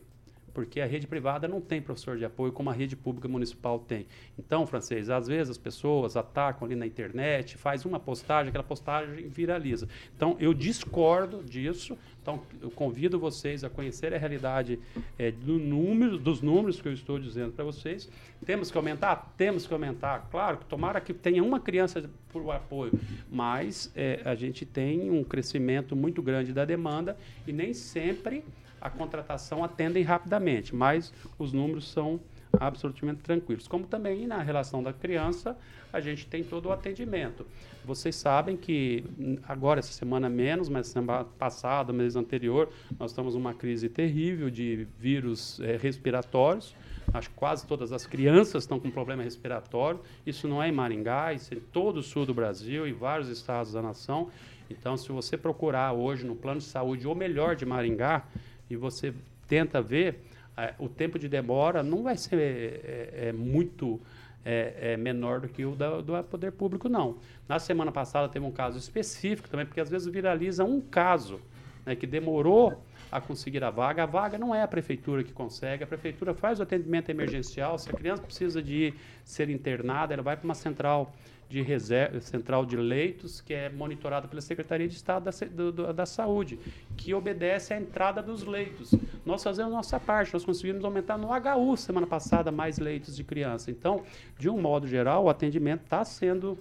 [0.53, 4.05] Porque a rede privada não tem professor de apoio como a rede pública municipal tem.
[4.37, 9.27] Então, francês, às vezes as pessoas atacam ali na internet, faz uma postagem, aquela postagem
[9.27, 9.87] viraliza.
[10.15, 11.97] Então, eu discordo disso.
[12.21, 14.79] Então, eu convido vocês a conhecer a realidade
[15.19, 18.09] é, do número, dos números que eu estou dizendo para vocês.
[18.45, 19.33] Temos que aumentar?
[19.35, 20.27] Temos que aumentar.
[20.31, 22.93] Claro, tomara que tenha uma criança por apoio,
[23.29, 28.43] mas é, a gente tem um crescimento muito grande da demanda e nem sempre
[28.83, 32.19] a contratação atendem rapidamente, mas os números são
[32.59, 33.65] absolutamente tranquilos.
[33.65, 35.57] Como também na relação da criança,
[35.91, 37.47] a gente tem todo o atendimento.
[37.85, 39.05] Vocês sabem que
[39.47, 42.69] agora, essa semana menos, mas semana passada, mês anterior,
[42.99, 46.75] nós estamos numa crise terrível de vírus é, respiratórios.
[47.13, 50.01] Acho que quase todas as crianças estão com problema respiratório.
[50.25, 53.29] Isso não é em Maringá, isso é em todo o sul do Brasil e vários
[53.29, 54.29] estados da nação.
[54.69, 58.25] Então, se você procurar hoje no plano de saúde, ou melhor de Maringá,
[58.73, 59.13] e você
[59.47, 60.21] tenta ver,
[60.57, 63.99] é, o tempo de demora não vai ser é, é muito
[64.45, 67.17] é, é, menor do que o da, do poder público, não.
[67.47, 71.39] Na semana passada teve um caso específico também, porque às vezes viraliza um caso
[71.85, 74.03] né, que demorou a conseguir a vaga.
[74.03, 77.77] A vaga não é a prefeitura que consegue, a prefeitura faz o atendimento emergencial.
[77.77, 81.13] Se a criança precisa de ser internada, ela vai para uma central
[81.49, 86.05] de reserva, central de leitos, que é monitorada pela Secretaria de Estado da, do, da
[86.05, 86.59] Saúde,
[86.97, 88.93] que obedece à entrada dos leitos.
[89.25, 93.69] Nós fazemos nossa parte, nós conseguimos aumentar no HU semana passada mais leitos de criança.
[93.69, 94.03] Então,
[94.37, 96.57] de um modo geral, o atendimento está sendo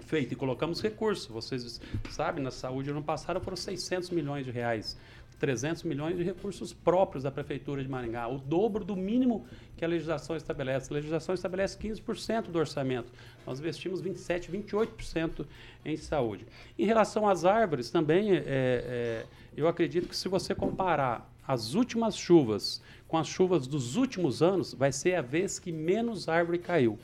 [0.00, 1.26] feito e colocamos recursos.
[1.26, 4.96] Vocês sabem, na saúde ano passado foram 600 milhões de reais
[5.42, 9.44] 300 milhões de recursos próprios da Prefeitura de Maringá, o dobro do mínimo
[9.76, 10.88] que a legislação estabelece.
[10.92, 13.12] A legislação estabelece 15% do orçamento.
[13.44, 15.44] Nós investimos 27%, 28%
[15.84, 16.46] em saúde.
[16.78, 19.26] Em relação às árvores, também é, é,
[19.56, 24.72] eu acredito que se você comparar as últimas chuvas com as chuvas dos últimos anos,
[24.72, 27.00] vai ser a vez que menos árvore caiu.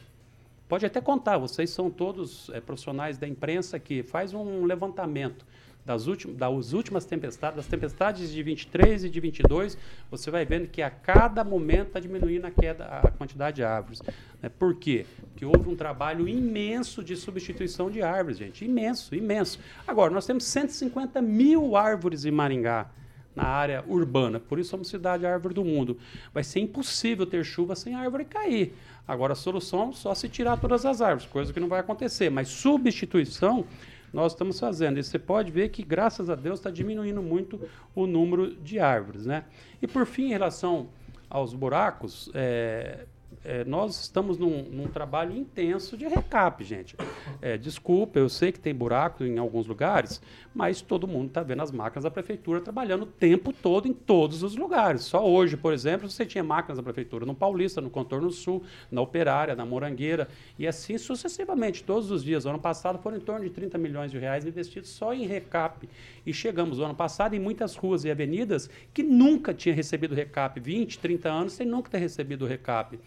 [0.69, 5.45] Pode até contar, vocês são todos é, profissionais da imprensa que faz um levantamento
[5.89, 9.79] das, últimas, das últimas tempestades, das tempestades de 23 e de 22,
[10.11, 14.03] você vai vendo que a cada momento está diminuindo a, queda, a quantidade de árvores.
[14.43, 14.51] Né?
[14.51, 15.07] Por quê?
[15.31, 18.67] Porque houve um trabalho imenso de substituição de árvores, gente.
[18.67, 19.59] Imenso, imenso.
[19.87, 22.91] Agora, nós temos 150 mil árvores em Maringá
[23.35, 24.39] na área urbana.
[24.39, 25.97] Por isso somos cidade árvore do mundo.
[26.35, 28.75] Vai ser impossível ter chuva sem árvore cair.
[29.07, 32.29] Agora a solução é só se tirar todas as árvores, coisa que não vai acontecer.
[32.29, 33.65] Mas substituição
[34.13, 34.99] nós estamos fazendo.
[34.99, 37.61] E você pode ver que, graças a Deus, está diminuindo muito
[37.95, 39.27] o número de árvores.
[39.27, 39.45] Né?
[39.81, 40.89] E, por fim, em relação
[41.29, 43.07] aos buracos, é,
[43.45, 46.97] é, nós estamos num, num, trabalho intenso de recap, gente.
[47.41, 50.21] É, desculpa, eu sei que tem buraco em alguns lugares,
[50.59, 54.43] mas todo mundo está vendo as máquinas da prefeitura trabalhando o tempo todo em todos
[54.43, 55.03] os lugares.
[55.03, 59.01] Só hoje, por exemplo, você tinha máquinas da prefeitura no Paulista, no Contorno Sul, na
[59.01, 60.27] Operária, na Morangueira,
[60.59, 62.45] e assim sucessivamente, todos os dias.
[62.45, 65.89] O ano passado foram em torno de 30 milhões de reais investidos só em recap.
[66.27, 70.59] E chegamos o ano passado em muitas ruas e avenidas que nunca tinha recebido recap,
[70.59, 72.99] 20, 30 anos sem nunca ter recebido recap.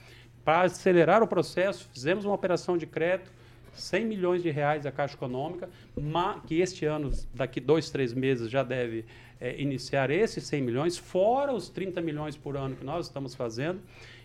[0.46, 3.41] Para acelerar o processo, fizemos uma operação de crédito,
[3.74, 5.70] 100 milhões de reais da Caixa Econômica,
[6.46, 9.06] que este ano, daqui dois, três meses, já deve
[9.40, 13.82] é, iniciar esses 100 milhões, fora os 30 milhões por ano que nós estamos fazendo.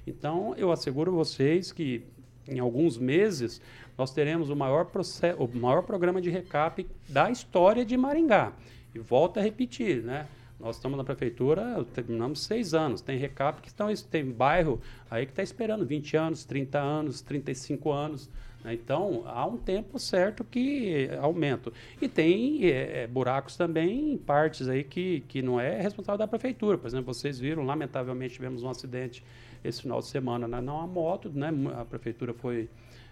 [0.07, 2.03] Então, eu asseguro vocês que
[2.49, 3.61] em alguns meses
[3.99, 8.53] nós teremos o maior, processo, o maior programa de recap da história de Maringá.
[8.95, 10.27] E volto a repetir, né?
[10.59, 13.03] Nós estamos na prefeitura, terminamos seis anos.
[13.03, 14.81] Tem recap que estão, tem bairro
[15.11, 18.31] aí que está esperando 20 anos, 30 anos, 35 anos.
[18.64, 18.75] Né?
[18.75, 21.73] Então, há um tempo certo que aumenta.
[22.01, 26.27] E tem é, é, buracos também em partes aí que, que não é responsável da
[26.27, 26.77] prefeitura.
[26.77, 29.25] Por exemplo, vocês viram, lamentavelmente, tivemos um acidente
[29.64, 31.51] esse final de semana na, na moto, né?
[31.79, 32.69] A prefeitura foi.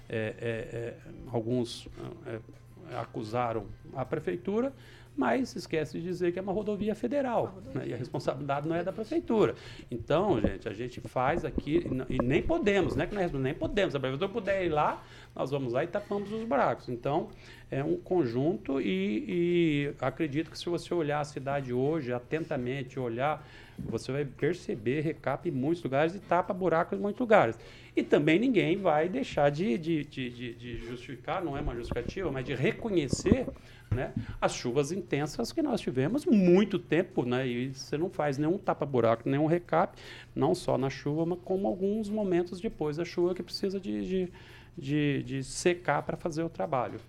[0.06, 0.94] É, é, é
[1.32, 1.88] alguns
[2.26, 2.38] é,
[2.92, 4.72] acusaram a prefeitura
[5.16, 7.80] mas esquece de dizer que é uma rodovia federal rodovia.
[7.80, 7.88] Né?
[7.88, 9.54] e a responsabilidade não é da prefeitura.
[9.90, 13.06] Então, gente, a gente faz aqui e nem podemos, né?
[13.06, 13.92] Que nós nem podemos.
[13.92, 15.02] Se a prefeitura puder ir lá,
[15.34, 16.88] nós vamos lá e tapamos os buracos.
[16.88, 17.28] Então,
[17.70, 23.46] é um conjunto e, e acredito que se você olhar a cidade hoje atentamente, olhar,
[23.78, 27.58] você vai perceber recap em muitos lugares e tapa buracos em muitos lugares.
[27.96, 32.44] E também ninguém vai deixar de, de, de, de justificar, não é uma justificativa, mas
[32.44, 33.46] de reconhecer
[33.94, 34.12] né?
[34.40, 37.46] As chuvas intensas que nós tivemos muito tempo, né?
[37.46, 39.96] E você não faz nenhum tapa-buraco, nenhum recap,
[40.34, 44.32] não só na chuva, mas como alguns momentos depois da chuva que precisa de, de,
[44.76, 47.00] de, de secar para fazer o trabalho.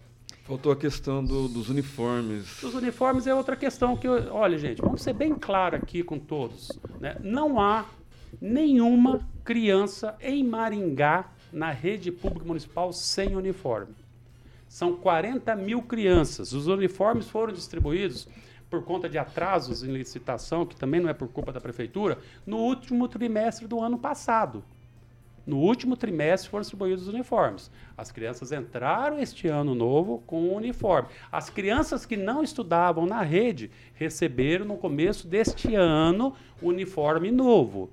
[0.44, 2.62] Faltou a questão do, dos uniformes.
[2.62, 6.20] Os uniformes é outra questão que, eu, olha, gente, vamos ser bem claro aqui com
[6.20, 6.72] todos.
[7.00, 7.18] Né?
[7.20, 7.86] Não há
[8.42, 13.96] nenhuma criança em Maringá na rede pública municipal sem uniforme.
[14.68, 16.52] São 40 mil crianças.
[16.52, 18.28] Os uniformes foram distribuídos
[18.70, 22.58] por conta de atrasos em licitação, que também não é por culpa da prefeitura, no
[22.58, 24.64] último trimestre do ano passado.
[25.46, 27.70] No último trimestre foram distribuídos os uniformes.
[27.96, 31.10] As crianças entraram este ano novo com o uniforme.
[31.32, 37.92] As crianças que não estudavam na rede receberam no começo deste ano o uniforme novo.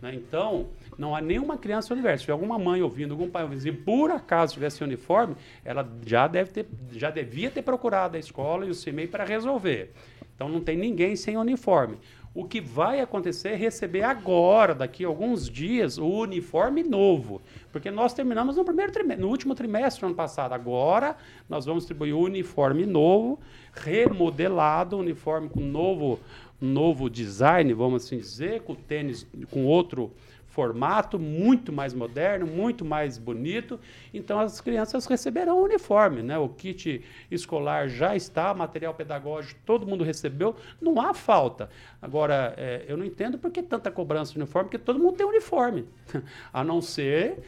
[0.00, 0.14] Né?
[0.14, 2.24] Então, não há nenhuma criança no universo.
[2.24, 6.50] Se alguma mãe ouvindo, algum pai ouvindo, e por acaso tivesse uniforme, ela já, deve
[6.50, 9.92] ter, já devia ter procurado a escola e o CIMEI para resolver.
[10.34, 11.98] Então não tem ninguém sem uniforme.
[12.32, 17.42] O que vai acontecer é receber agora, daqui a alguns dias, o uniforme novo.
[17.72, 20.52] Porque nós terminamos no primeiro trimestre, no último trimestre do ano passado.
[20.52, 21.16] Agora
[21.48, 23.40] nós vamos distribuir o uniforme novo,
[23.72, 26.20] remodelado, uniforme com novo,
[26.60, 30.12] novo design, vamos assim dizer, com tênis com outro
[30.50, 33.78] formato muito mais moderno, muito mais bonito.
[34.12, 36.36] Então as crianças receberão o uniforme, né?
[36.38, 41.70] O kit escolar já está, material pedagógico todo mundo recebeu, não há falta.
[42.02, 45.26] Agora é, eu não entendo por que tanta cobrança de uniforme, porque todo mundo tem
[45.26, 45.86] uniforme,
[46.52, 47.38] a não ser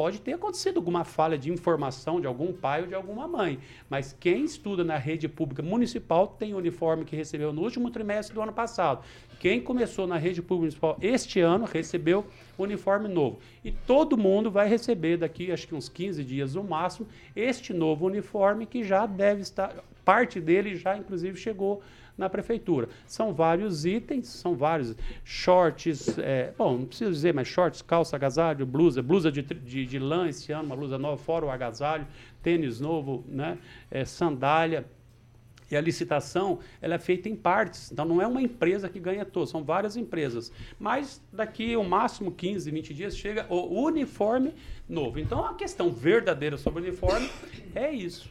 [0.00, 3.58] pode ter acontecido alguma falha de informação de algum pai ou de alguma mãe,
[3.90, 8.34] mas quem estuda na rede pública municipal tem o uniforme que recebeu no último trimestre
[8.34, 9.04] do ano passado.
[9.38, 12.24] Quem começou na rede pública municipal este ano recebeu
[12.56, 13.40] uniforme novo.
[13.62, 18.06] E todo mundo vai receber daqui, acho que uns 15 dias no máximo, este novo
[18.06, 21.82] uniforme que já deve estar, parte dele já inclusive chegou
[22.20, 22.88] na prefeitura.
[23.06, 28.66] São vários itens, são vários shorts, é, bom, não preciso dizer, mas shorts, calça, agasalho,
[28.66, 32.06] blusa, blusa de, de, de lã esse ano, uma blusa nova, fora o agasalho,
[32.42, 33.58] tênis novo, né,
[33.90, 34.84] é, sandália,
[35.70, 37.92] e a licitação ela é feita em partes.
[37.92, 40.52] Então não é uma empresa que ganha todo, são várias empresas.
[40.78, 44.52] Mas daqui o máximo 15, 20 dias chega o uniforme
[44.88, 45.20] novo.
[45.20, 47.30] Então a questão verdadeira sobre o uniforme
[47.72, 48.28] é isso.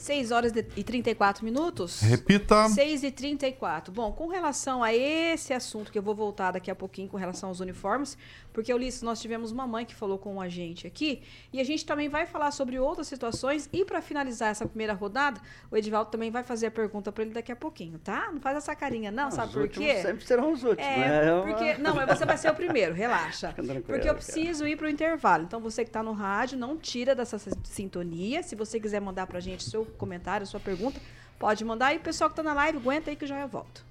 [0.00, 2.00] 6 horas e 34 minutos.
[2.00, 2.68] Repita.
[2.70, 3.92] 6 e 34.
[3.92, 7.50] Bom, com relação a esse assunto, que eu vou voltar daqui a pouquinho com relação
[7.50, 8.16] aos uniformes,
[8.60, 11.86] porque, Ulisses, nós tivemos uma mãe que falou com a gente aqui, e a gente
[11.86, 13.70] também vai falar sobre outras situações.
[13.72, 17.32] E para finalizar essa primeira rodada, o Edivaldo também vai fazer a pergunta para ele
[17.32, 18.28] daqui a pouquinho, tá?
[18.30, 20.02] Não faz essa carinha, não, não sabe por quê?
[20.02, 21.42] sempre serão os últimos, é, né?
[21.42, 23.54] Porque, não, mas você vai ser o primeiro, relaxa.
[23.86, 25.44] Porque eu preciso ir para o intervalo.
[25.44, 28.42] Então, você que está no rádio, não tira dessa sintonia.
[28.42, 31.00] Se você quiser mandar para a gente seu comentário, sua pergunta,
[31.38, 31.94] pode mandar.
[31.94, 33.88] E o pessoal que está na live, aguenta aí que já eu volto.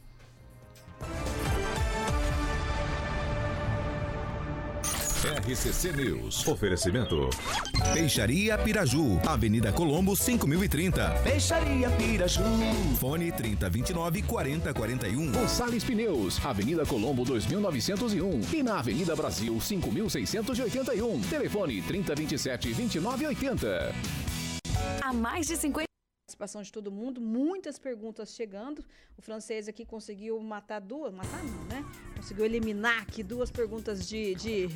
[5.23, 6.47] RCC News.
[6.47, 7.29] Oferecimento.
[7.93, 11.09] Peixaria Piraju, Avenida Colombo 5030.
[11.23, 12.41] Peixaria Piraju.
[12.97, 15.31] Fone 3029 4041.
[15.31, 21.19] Gonçalves Pneus, Avenida Colombo 2901 e na Avenida Brasil 5681.
[21.29, 23.93] Telefone 3027 2980.
[25.01, 25.88] Há mais de 50
[26.39, 28.83] participação de todo mundo, muitas perguntas chegando.
[29.17, 31.85] O francês aqui conseguiu matar duas, matar não, né?
[32.15, 34.69] Conseguiu eliminar aqui duas perguntas de, de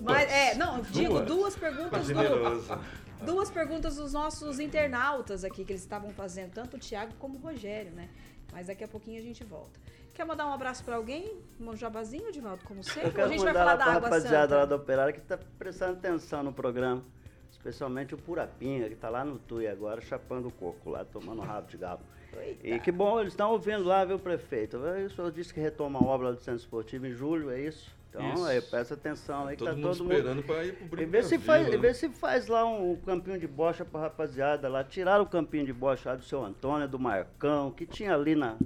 [0.00, 5.72] mas, é, não, digo duas, duas perguntas do, duas perguntas dos nossos internautas aqui que
[5.72, 8.08] eles estavam fazendo, tanto o Thiago como o Rogério, né?
[8.52, 9.78] Mas daqui a pouquinho a gente volta.
[10.14, 11.36] Quer mandar um abraço para alguém?
[11.60, 13.20] Um jabazinho, Divaldo, como sempre?
[13.20, 16.52] a gente vai falar da água rapaziada lá do Operário que está prestando atenção no
[16.52, 17.04] programa
[17.68, 21.68] especialmente o Purapinha, que está lá no Tui agora, chapando o coco lá, tomando rabo
[21.68, 22.00] de galo.
[22.62, 24.76] E que bom, eles estão ouvindo lá, viu, prefeito?
[24.76, 27.96] O senhor disse que retoma a obra do Centro Esportivo em julho, é isso?
[28.10, 28.44] Então, isso.
[28.44, 30.46] aí, presta atenção aí, que todo tá mundo todo esperando mundo.
[30.46, 33.38] para ir pro brinco e vê se faz, vê se faz lá um, um campinho
[33.38, 34.82] de bocha pra rapaziada lá.
[34.82, 38.56] Tiraram o campinho de bocha lá do seu Antônio, do Marcão, que tinha ali na,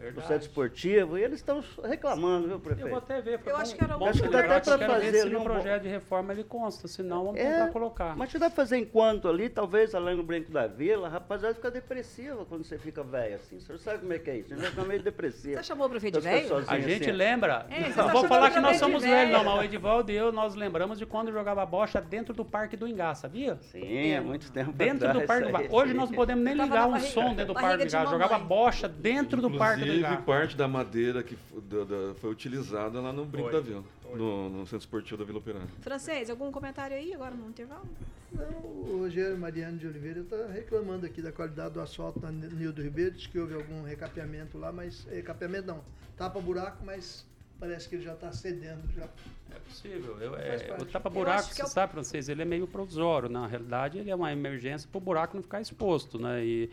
[0.00, 0.14] Verdade.
[0.14, 2.86] do centro esportivo, e eles estão reclamando, viu, prefeito?
[2.86, 3.40] Eu vou até ver.
[3.44, 5.44] Eu bom, acho que era bom acho que dá até para fazer se no um
[5.44, 8.16] projeto de reforma ele consta, senão vamos é, tentar colocar.
[8.16, 11.54] Mas te dá pra fazer enquanto ali, talvez além do Brinco da Vila, a rapaziada
[11.54, 13.60] fica depressiva quando você fica velho assim.
[13.60, 14.54] Você sabe como é que é isso?
[14.54, 15.56] Você fica meio depressivo.
[15.56, 16.56] Você chamou o prefeito de velho?
[16.66, 17.12] A gente assim.
[17.12, 17.66] lembra.
[17.70, 20.32] É, não tá vou falar que nós somos velhos, não, mas o Edivaldo e eu,
[20.32, 23.58] nós lembramos de quando jogava bocha dentro do Parque do Ingá, sabia?
[23.60, 25.68] Sim, há muito tempo Dentro do Parque do Ingá.
[25.70, 28.06] Hoje nós não podemos nem ligar um som dentro do Parque do Ingá.
[28.06, 30.16] Jogava bocha dentro do Parque do Ingá.
[30.18, 33.84] parte da madeira que da, da, foi utilizada lá no Brinco da Vila,
[34.14, 35.68] no, no, Centro Esportivo da Vila Operária.
[35.80, 37.88] Francês, algum comentário aí agora no intervalo?
[38.32, 42.82] Não, o Rogério Mariano de Oliveira está reclamando aqui da qualidade do asfalto na Nildo
[42.82, 45.84] Ribeiro, diz que houve algum recapeamento lá, mas recapeamento não,
[46.16, 47.26] tapa buraco, mas
[47.60, 49.08] parece que ele já está cedendo já.
[49.54, 50.18] É possível.
[50.20, 51.68] Eu, é, o tapa-buraco, você é o...
[51.68, 53.28] sabe, francês, ele é meio provisório.
[53.28, 56.44] Na realidade, ele é uma emergência para o buraco não ficar exposto, né?
[56.44, 56.70] E,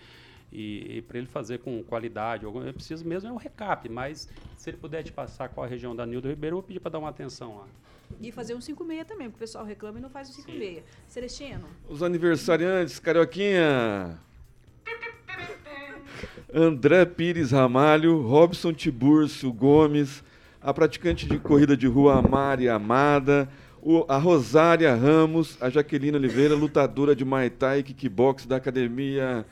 [0.52, 4.70] e, e para ele fazer com qualidade, eu preciso mesmo é um recap, mas se
[4.70, 7.00] ele puder te passar qual a região da Nildo Ribeiro, eu vou pedir para dar
[7.00, 7.68] uma atenção lá.
[8.22, 10.84] E fazer um 56 também, porque o pessoal reclama e não faz o 56.
[11.08, 11.66] Celestino?
[11.90, 14.18] Os aniversariantes, Carioquinha.
[16.54, 20.24] André Pires Ramalho, Robson Tiburcio Gomes,
[20.62, 23.50] a praticante de corrida de rua Mari Amada,
[23.82, 29.46] o, a Rosária Ramos, a Jaqueline Oliveira, lutadora de Muay Thai e Kickbox da Academia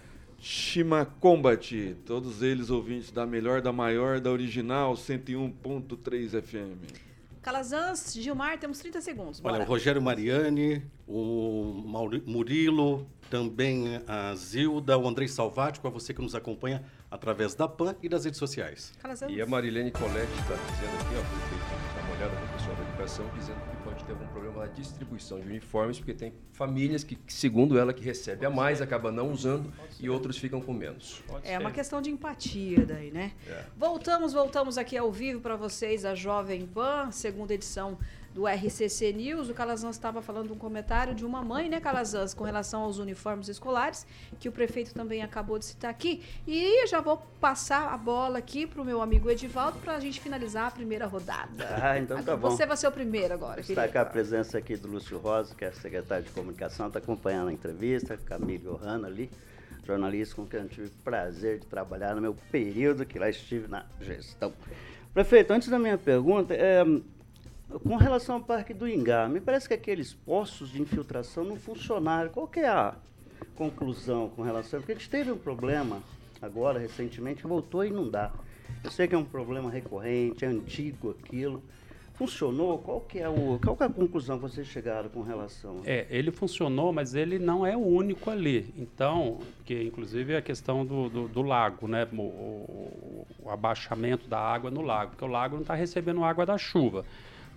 [0.48, 7.02] Shima Combat, todos eles ouvintes da melhor, da maior, da original 101.3 FM.
[7.42, 9.40] Calazans, Gilmar, temos 30 segundos.
[9.40, 9.56] Bora.
[9.56, 11.82] Olha, o Rogério Mariani, o
[12.28, 17.96] Murilo, também a Zilda, o Andrei Salvático, a você que nos acompanha através da PAN
[18.04, 18.94] e das redes sociais.
[19.02, 19.34] Calazans.
[19.34, 22.84] E a Marilene Colette está dizendo aqui, ó, foi uma olhada com o pessoal da
[22.84, 27.80] educação, dizendo pode ter algum problema na distribuição de uniformes, porque tem famílias que, segundo
[27.80, 31.24] ela, que recebe a mais, acaba não usando e outros ficam com menos.
[31.26, 31.60] Pode é ser.
[31.60, 33.32] uma questão de empatia daí, né?
[33.48, 33.64] É.
[33.78, 37.98] Voltamos, voltamos aqui ao vivo para vocês, a Jovem Pan, segunda edição
[38.36, 42.44] do RCC News, o Calazans estava falando um comentário de uma mãe, né, Calazans, com
[42.44, 44.06] relação aos uniformes escolares,
[44.38, 46.22] que o prefeito também acabou de citar aqui.
[46.46, 50.20] E já vou passar a bola aqui para o meu amigo Edivaldo para a gente
[50.20, 51.66] finalizar a primeira rodada.
[51.82, 52.50] Ah, então tá bom.
[52.50, 53.62] Você vai ser o primeiro agora.
[53.62, 57.54] Destacar a presença aqui do Lúcio Rosa, que é secretário de comunicação, está acompanhando a
[57.54, 59.32] entrevista, Camille Ohana ali,
[59.88, 63.86] jornalista com quem eu tive prazer de trabalhar no meu período que lá estive na
[64.02, 64.52] gestão.
[65.14, 66.84] Prefeito, antes da minha pergunta, é,
[67.84, 72.30] com relação ao Parque do Ingá, me parece que aqueles postos de infiltração não funcionaram.
[72.30, 72.96] Qual que é a
[73.56, 74.80] conclusão com relação?
[74.80, 76.02] Porque a gente teve um problema
[76.42, 78.34] agora, recentemente, que voltou a inundar.
[78.84, 81.62] Eu sei que é um problema recorrente, é antigo aquilo.
[82.14, 82.78] Funcionou?
[82.78, 85.82] Qual que é, o, qual que é a conclusão que vocês chegaram com relação?
[85.84, 88.74] É, ele funcionou, mas ele não é o único ali.
[88.78, 92.08] Então, que inclusive é a questão do, do, do lago, né?
[92.14, 96.46] O, o, o, abaixamento da água no lago, porque o lago não está recebendo água
[96.46, 97.04] da chuva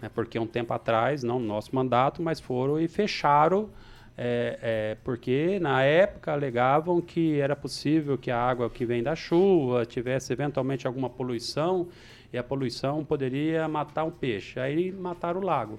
[0.00, 3.68] né, porque um tempo atrás, não no nosso mandato, mas foram e fecharam,
[4.16, 9.14] é, é, porque na época alegavam que era possível que a água que vem da
[9.14, 11.86] chuva tivesse eventualmente alguma poluição
[12.32, 14.58] e a poluição poderia matar um peixe.
[14.58, 15.78] Aí mataram o lago.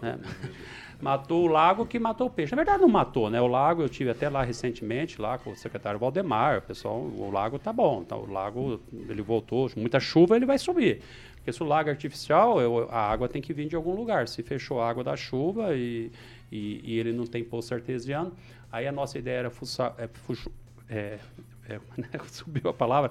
[0.00, 0.18] Né?
[1.00, 2.52] matou o lago que matou o peixe.
[2.52, 3.38] Na verdade não matou, né?
[3.38, 7.30] O lago eu tive até lá recentemente lá com o secretário Valdemar, o pessoal, o
[7.30, 11.02] lago tá bom, então o lago ele voltou, muita chuva ele vai subir.
[11.44, 14.26] Porque se o lago é artificial, eu, a água tem que vir de algum lugar.
[14.28, 16.10] Se fechou a água da chuva e,
[16.50, 18.32] e, e ele não tem poço artesiano,
[18.72, 20.50] aí a nossa ideia era fuçar, é, fuxo,
[20.88, 21.18] é,
[21.68, 21.78] é,
[22.32, 23.10] subiu a palavra,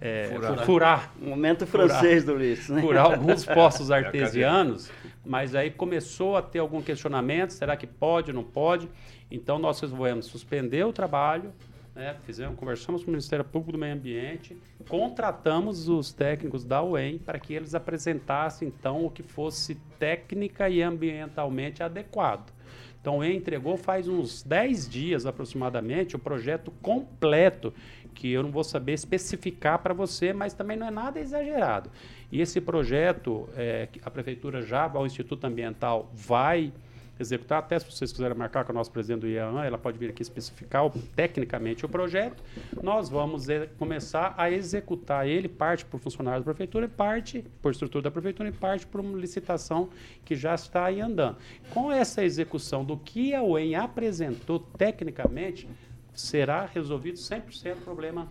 [0.00, 0.64] é, Furar.
[0.64, 1.12] furar.
[1.20, 2.80] Momento francês do Ulisses, né?
[2.80, 4.90] Furar alguns poços É artesianos,
[5.22, 8.88] mas aí começou a ter algum questionamento, será que pode, não pode?
[9.30, 11.52] Então nós resolvemos suspender o trabalho,
[11.96, 14.54] né, fizemos, conversamos com o Ministério Público do Meio Ambiente,
[14.86, 20.82] contratamos os técnicos da UEM para que eles apresentassem então o que fosse técnica e
[20.82, 22.52] ambientalmente adequado.
[23.00, 27.72] Então, UEM entregou faz uns 10 dias aproximadamente o projeto completo,
[28.14, 31.90] que eu não vou saber especificar para você, mas também não é nada exagerado.
[32.30, 36.72] E esse projeto, é, a Prefeitura já, o Instituto Ambiental, vai
[37.18, 40.22] executar, até se vocês quiserem marcar com o nosso presidente do ela pode vir aqui
[40.22, 42.42] especificar o- tecnicamente o projeto.
[42.82, 47.72] Nós vamos eh, começar a executar ele, parte por funcionários da prefeitura e parte por
[47.72, 49.88] estrutura da prefeitura e parte por uma licitação
[50.24, 51.36] que já está aí andando.
[51.70, 55.68] Com essa execução do que a UEM apresentou tecnicamente,
[56.14, 58.28] será resolvido 100% o problema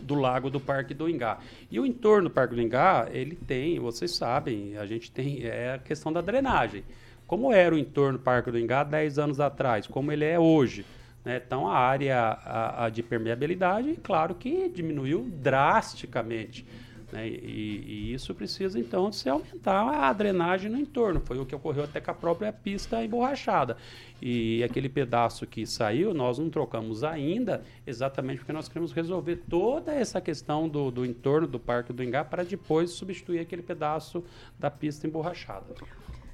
[0.00, 1.38] do lago do Parque do Ingá.
[1.70, 5.74] E o entorno do Parque do Ingá, ele tem, vocês sabem, a gente tem, é
[5.74, 6.84] a questão da drenagem.
[7.28, 10.86] Como era o entorno do Parque do Ingá 10 anos atrás, como ele é hoje.
[11.22, 11.40] né?
[11.46, 16.64] Então, a área a, a de permeabilidade, claro que diminuiu drasticamente.
[17.12, 17.28] né?
[17.28, 21.20] E, e isso precisa, então, se aumentar a drenagem no entorno.
[21.20, 23.76] Foi o que ocorreu até com a própria pista emborrachada.
[24.22, 29.92] E aquele pedaço que saiu, nós não trocamos ainda, exatamente porque nós queremos resolver toda
[29.92, 34.24] essa questão do, do entorno do Parque do Ingá para depois substituir aquele pedaço
[34.58, 35.66] da pista emborrachada.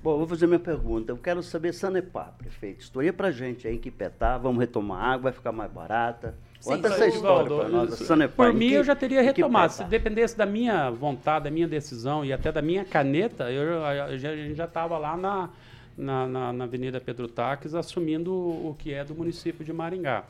[0.05, 1.11] Bom, vou fazer minha pergunta.
[1.11, 2.83] Eu quero saber Sanepar, prefeito.
[2.83, 4.37] História pra gente aí em Quipetá.
[4.37, 6.35] Vamos retomar água, vai ficar mais barata.
[6.63, 8.49] Conta essa história para nós, Sanepar.
[8.51, 9.73] Por mim, que- eu já teria que retomado.
[9.73, 14.19] Se dependesse da minha vontade, da minha decisão e até da minha caneta, eu, eu
[14.19, 15.49] já- a gente já estava lá na,
[15.97, 20.25] na, na- na Avenida Pedro Taques assumindo o o que é do município de Maringá.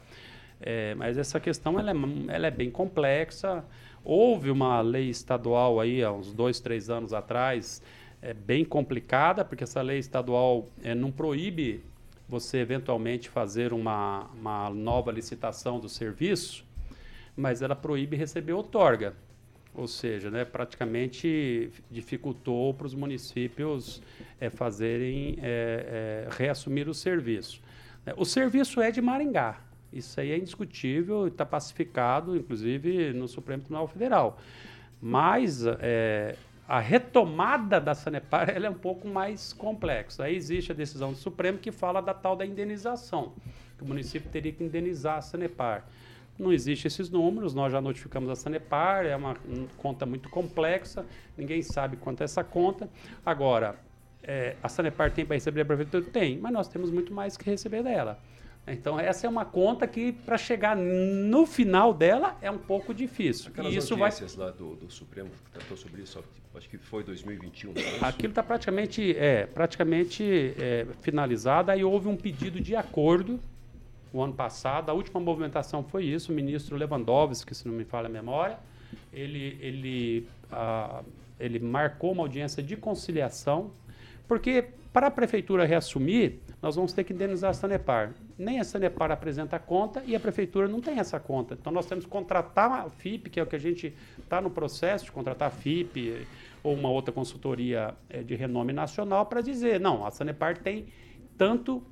[0.61, 1.95] É, mas essa questão ela é,
[2.29, 3.65] ela é bem complexa.
[4.05, 7.83] Houve uma lei estadual aí há uns dois, três anos atrás,
[8.25, 11.83] é bem complicada, porque essa lei estadual é, não proíbe
[12.27, 16.65] você eventualmente fazer uma, uma nova licitação do serviço,
[17.37, 19.15] mas ela proíbe receber outorga.
[19.75, 24.01] Ou seja, né, praticamente dificultou para os municípios
[24.41, 27.61] eh, fazerem, eh, eh, reassumir o serviço.
[28.17, 29.61] O serviço é de Maringá.
[29.93, 34.39] Isso aí é indiscutível, está pacificado, inclusive, no Supremo Tribunal Federal.
[35.03, 36.37] Mas eh,
[36.67, 40.25] a retomada da Sanepar ela é um pouco mais complexa.
[40.25, 43.33] Aí existe a decisão do Supremo que fala da tal da indenização,
[43.77, 45.85] que o município teria que indenizar a Sanepar.
[46.39, 49.37] Não existe esses números, nós já notificamos a Sanepar, é uma
[49.77, 51.07] conta muito complexa,
[51.39, 52.89] ninguém sabe quanto é essa conta.
[53.25, 53.77] Agora,
[54.23, 56.03] é, a Sanepar tem para receber a prefeitura?
[56.05, 58.19] Tem, mas nós temos muito mais que receber dela.
[58.67, 63.51] Então, essa é uma conta que, para chegar no final dela, é um pouco difícil.
[63.51, 66.23] Aquelas e isso vai lá do, do Supremo que tratou sobre isso,
[66.55, 67.75] acho que foi 2021.
[67.75, 68.09] não é?
[68.09, 71.71] Aquilo está praticamente, é, praticamente é, finalizado.
[71.71, 73.39] Aí houve um pedido de acordo
[74.15, 74.89] o ano passado.
[74.89, 76.33] A última movimentação foi isso.
[76.33, 78.59] O ministro Lewandowski, se não me falha a memória,
[79.13, 81.03] ele, ele, ah,
[81.39, 83.73] ele marcou uma audiência de conciliação,
[84.27, 88.15] porque para a prefeitura reassumir, nós vamos ter que indenizar a Sanepar.
[88.39, 91.55] Nem a Sanepar apresenta a conta e a prefeitura não tem essa conta.
[91.61, 93.93] Então nós temos que contratar a FIP, que é o que a gente
[94.23, 96.25] está no processo de contratar a FIP
[96.63, 100.87] ou uma outra consultoria eh, de renome nacional para dizer, não, a Sanepar tem
[101.37, 101.83] tanto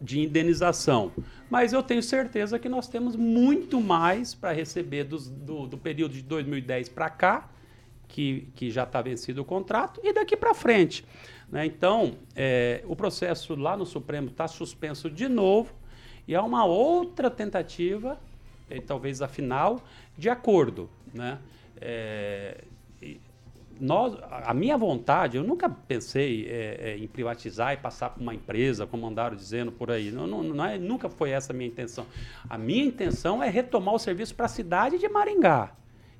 [0.00, 1.12] de indenização.
[1.48, 6.14] Mas eu tenho certeza que nós temos muito mais para receber dos- do, do período
[6.14, 7.48] de 2010 para cá,
[8.08, 11.04] que, que já está vencido o contrato, e daqui para frente.
[11.50, 11.64] Né?
[11.66, 15.72] Então, é, o processo lá no Supremo está suspenso de novo,
[16.26, 18.18] e há uma outra tentativa,
[18.70, 19.80] e talvez a final,
[20.16, 20.90] de acordo.
[21.14, 21.38] Né?
[21.80, 22.64] É,
[23.80, 28.22] nós, a a minha vontade, eu nunca pensei é, é, em privatizar e passar para
[28.22, 30.10] uma empresa, como andaram dizendo por aí.
[30.10, 32.06] Não, não, não é, nunca foi essa a minha intenção.
[32.48, 35.72] A minha intenção é retomar o serviço para a cidade de Maringá.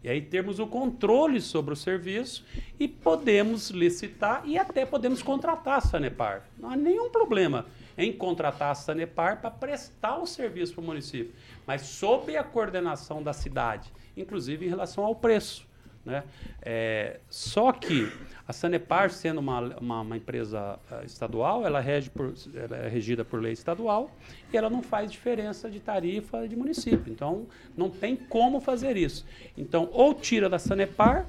[0.02, 2.44] E aí termos o controle sobre o serviço
[2.78, 6.44] e podemos licitar e até podemos contratar a Sanepar.
[6.58, 11.32] Não há nenhum problema em contratar a Sanepar para prestar o serviço para o município,
[11.66, 15.66] mas sob a coordenação da cidade, inclusive em relação ao preço.
[16.04, 16.22] Né?
[16.62, 18.10] É, só que
[18.48, 23.22] a Sanepar, sendo uma, uma, uma empresa eh, estadual, ela, rege por, ela é regida
[23.22, 24.10] por lei estadual
[24.50, 27.12] e ela não faz diferença de tarifa de município.
[27.12, 27.46] Então,
[27.76, 29.26] não tem como fazer isso.
[29.54, 31.26] Então, ou tira da Sanepar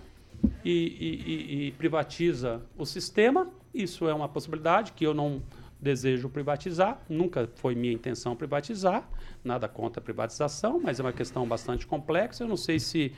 [0.64, 5.42] e, e- e- e privatiza o sistema, isso é uma possibilidade que eu não,
[5.80, 9.08] desejo privatizar, nunca foi minha intenção privatizar,
[9.44, 12.44] nada contra a privatização, mas é uma questão bastante complexa.
[12.44, 13.14] Eu não sei se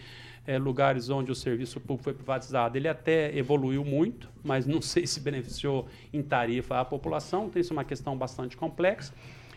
[0.45, 5.05] é, lugares onde o serviço público foi privatizado, ele até evoluiu muito, mas não sei
[5.05, 9.13] se beneficiou em tarifa a população, então isso é uma questão bastante complexa.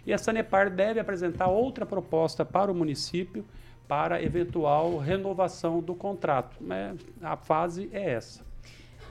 [0.06, 3.44] E a Sanepar deve apresentar outra proposta para o município
[3.88, 6.56] para eventual renovação do contrato.
[6.60, 6.94] Né?
[7.22, 8.42] A fase é essa.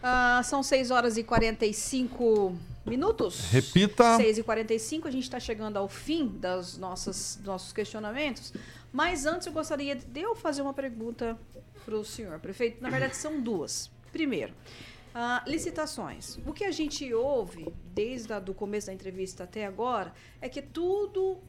[0.01, 2.55] Ah, são 6 horas e 45
[2.85, 3.49] minutos.
[3.49, 4.17] Repita.
[4.17, 8.53] 6 e 45 a gente está chegando ao fim das nossas nossos questionamentos.
[8.93, 11.37] Mas antes eu gostaria de eu fazer uma pergunta
[11.83, 12.81] para o senhor prefeito.
[12.81, 13.91] Na verdade, são duas.
[14.11, 14.53] Primeiro,
[15.15, 16.37] ah, licitações.
[16.45, 21.39] O que a gente ouve desde o começo da entrevista até agora é que tudo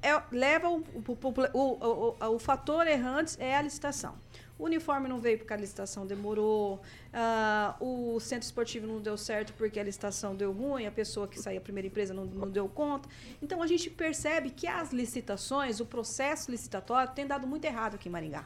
[0.00, 4.14] é, leva o, o, o, o, fator errante é a licitação.
[4.60, 6.82] O uniforme não veio porque a licitação demorou,
[7.14, 11.40] uh, o centro esportivo não deu certo porque a licitação deu ruim, a pessoa que
[11.40, 13.08] saiu a primeira empresa não, não deu conta.
[13.40, 18.10] Então a gente percebe que as licitações, o processo licitatório tem dado muito errado aqui
[18.10, 18.44] em Maringá.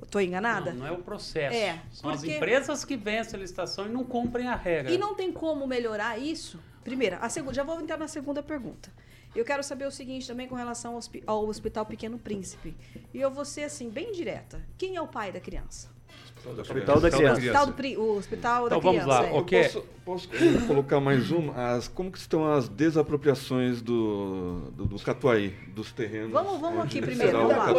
[0.00, 0.70] Estou enganada?
[0.70, 1.56] Não, não, é o processo.
[1.56, 4.92] É, São as empresas que vencem a licitação e não cumprem a regra.
[4.92, 6.60] E não tem como melhorar isso?
[6.84, 8.90] Primeira, a segunda, já vou entrar na segunda pergunta.
[9.34, 12.76] Eu quero saber o seguinte também com relação ao, Hospital Pequeno Príncipe.
[13.14, 14.62] E eu vou ser assim, bem direta.
[14.76, 15.90] Quem é o pai da criança?
[16.44, 17.38] O Hospital da Criança.
[17.38, 19.06] Hospital do, o Hospital então, da Criança.
[19.06, 19.26] Então vamos lá.
[19.26, 19.40] É.
[19.40, 19.62] Okay.
[19.62, 20.28] Posso, posso
[20.66, 21.74] colocar mais uma?
[21.74, 26.32] As, como que estão as desapropriações do, do, do Catuaí, dos terrenos?
[26.32, 27.32] Vamos, vamos aqui primeiro.
[27.38, 27.72] Vamos lá.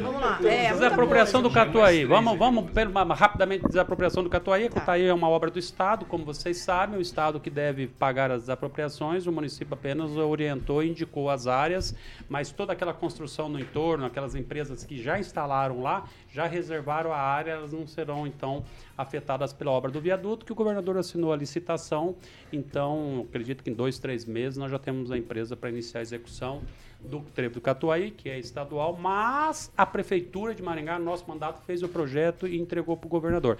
[0.00, 0.38] vamos lá.
[0.44, 2.04] É, desapropriação do Catuaí.
[2.04, 2.70] Vamos, vamos
[3.16, 4.66] rapidamente desapropriação do Catuaí.
[4.66, 4.80] O tá.
[4.80, 8.42] Catuaí é uma obra do Estado, como vocês sabem, o Estado que deve pagar as
[8.42, 11.94] desapropriações, o município apenas orientou e indicou as áreas,
[12.28, 17.18] mas toda aquela construção no entorno, aquelas empresas que já instalaram lá, já reservaram a
[17.18, 18.64] área, elas não serão então
[18.96, 22.16] afetadas pela obra do viaduto, que o governador assinou a licitação.
[22.52, 26.02] Então, acredito que em dois, três meses nós já temos a empresa para iniciar a
[26.02, 26.62] execução
[27.00, 31.62] do trevo do Catuaí, que é estadual, mas a prefeitura de Maringá, no nosso mandato,
[31.64, 33.58] fez o projeto e entregou para o governador.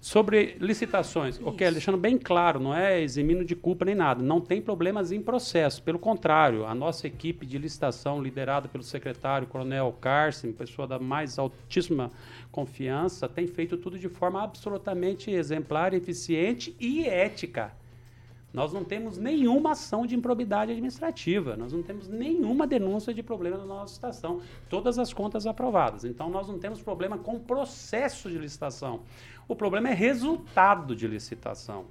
[0.00, 1.48] Sobre licitações, Isso.
[1.48, 5.20] ok, deixando bem claro, não é eximindo de culpa nem nada, não tem problemas em
[5.20, 11.00] processo, pelo contrário, a nossa equipe de licitação, liderada pelo secretário Coronel Carson, pessoa da
[11.00, 12.12] mais altíssima
[12.52, 17.72] confiança, tem feito tudo de forma absolutamente exemplar, eficiente e ética.
[18.52, 23.58] Nós não temos nenhuma ação de improbidade administrativa, nós não temos nenhuma denúncia de problema
[23.58, 24.40] na nossa licitação.
[24.70, 26.04] Todas as contas aprovadas.
[26.04, 29.00] Então, nós não temos problema com o processo de licitação.
[29.48, 31.86] O problema é resultado de licitação.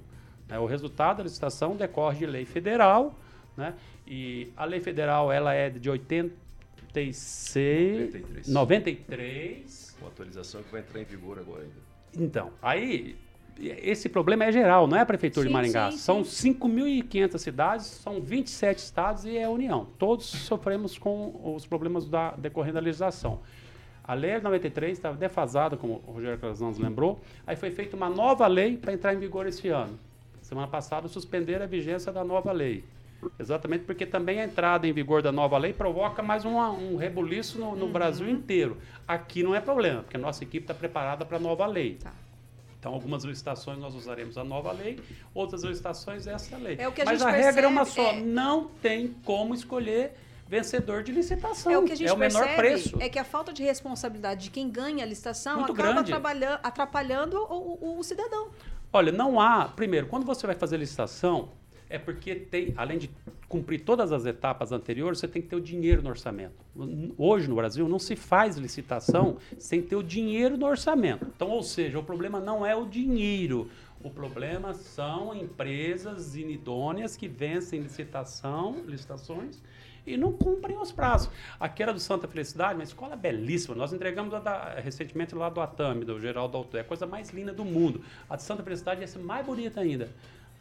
[0.48, 0.60] Né?
[0.60, 3.16] O resultado da licitação decorre de lei federal,
[3.58, 3.74] né?
[4.06, 8.48] e a lei federal ela é de 86, 93.
[8.48, 9.98] 93.
[10.00, 11.88] Com atualização que vai entrar em vigor agora ainda.
[12.16, 13.18] Então, aí
[13.60, 15.92] esse problema é geral, não é a Prefeitura sim, de Maringá.
[15.92, 19.88] Sim, são 5.500 cidades, são 27 estados e é a União.
[19.98, 23.40] Todos sofremos com os problemas da, decorrendo da legislação.
[24.08, 27.20] A lei 93 estava defasada, como o Rogério Calazans nos lembrou.
[27.46, 30.00] Aí foi feita uma nova lei para entrar em vigor esse ano.
[30.42, 32.86] Semana passada suspenderam a vigência da nova lei.
[33.38, 37.60] Exatamente porque também a entrada em vigor da nova lei provoca mais uma, um rebuliço
[37.60, 37.92] no, no uhum.
[37.92, 38.78] Brasil inteiro.
[39.06, 41.96] Aqui não é problema, porque a nossa equipe está preparada para a nova lei.
[41.96, 42.14] Tá.
[42.80, 45.00] Então, algumas licitações nós usaremos a nova lei,
[45.34, 46.78] outras licitações essa lei.
[46.80, 48.22] É o que a Mas a regra é uma só, é...
[48.22, 50.16] não tem como escolher
[50.48, 51.72] vencedor de licitação.
[51.72, 52.98] É o que a gente é o menor preço.
[53.00, 57.78] É que a falta de responsabilidade de quem ganha a licitação Muito acaba atrapalhando, o,
[57.82, 58.50] o, o cidadão.
[58.92, 59.68] Olha, não há.
[59.68, 61.50] Primeiro, quando você vai fazer licitação,
[61.90, 63.10] é porque tem, além de
[63.48, 66.56] cumprir todas as etapas anteriores, você tem que ter o dinheiro no orçamento.
[67.18, 71.26] Hoje no Brasil não se faz licitação sem ter o dinheiro no orçamento.
[71.36, 73.70] Então, ou seja, o problema não é o dinheiro.
[74.04, 79.62] O problema são empresas inidôneas que vencem licitação, licitações
[80.08, 81.30] e não cumprem os prazos.
[81.60, 83.76] Aqui era do Santa Felicidade, uma escola belíssima.
[83.76, 86.78] Nós entregamos a da, recentemente lá do Atami, do Geraldo Alto.
[86.78, 88.02] É a coisa mais linda do mundo.
[88.30, 90.10] A de Santa Felicidade ia ser mais bonita ainda.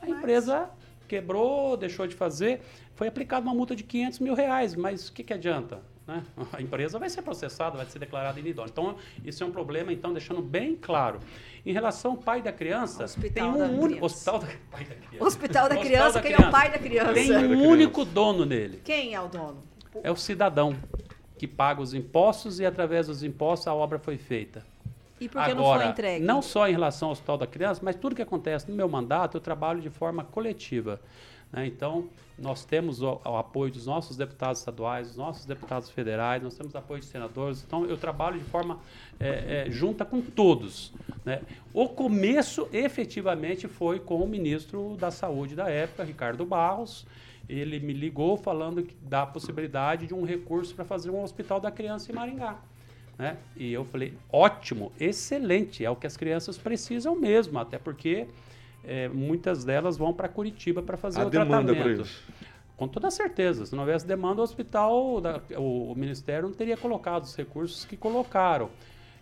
[0.01, 0.69] A empresa
[1.07, 2.61] quebrou, deixou de fazer.
[2.95, 5.81] Foi aplicada uma multa de 500 mil reais, mas o que, que adianta?
[6.07, 6.23] Né?
[6.53, 8.71] A empresa vai ser processada, vai ser declarada inidônea.
[8.71, 11.19] Então, isso é um problema, então, deixando bem claro.
[11.65, 14.05] Em relação ao pai da criança, hospital tem um único.
[14.05, 15.25] Hospital da, pai da criança.
[15.25, 16.45] Hospital da criança, da quem criança.
[16.45, 17.15] é o pai da criança?
[17.15, 18.81] Tem um único dono nele.
[18.85, 19.63] Quem é o dono?
[20.03, 20.77] É o cidadão
[21.37, 24.65] que paga os impostos e, através dos impostos, a obra foi feita.
[25.21, 26.25] E por que Agora, não foi entregue?
[26.25, 29.37] Não só em relação ao Hospital da Criança, mas tudo que acontece no meu mandato,
[29.37, 31.01] eu trabalho de forma coletiva.
[31.53, 31.67] Né?
[31.67, 36.55] Então, nós temos o, o, apoio dos nossos deputados estaduais, dos nossos deputados federais, nós
[36.57, 37.65] temos apoio de senadores.
[37.67, 38.79] Então, eu trabalho de forma
[39.19, 40.93] é, é, junta com todos.
[41.25, 41.43] Né?
[41.73, 47.07] O começo, efetivamente, foi com o ministro da Saúde da época, Ricardo Barros.
[47.49, 51.71] Ele me ligou falando que, da possibilidade de um recurso para fazer um hospital da
[51.71, 52.59] criança em Maringá.
[53.17, 53.39] Né?
[53.57, 58.27] E eu falei, ótimo, excelente, é o que as crianças precisam mesmo, até porque
[58.87, 62.03] é, muitas delas vão para Curitiba para fazer a o demanda tratamento.
[62.03, 62.23] Isso.
[62.77, 66.77] Com toda certeza, se não houvesse demanda, o hospital, da, o, o, Ministério não teria
[66.77, 68.71] colocado os recursos que colocaram.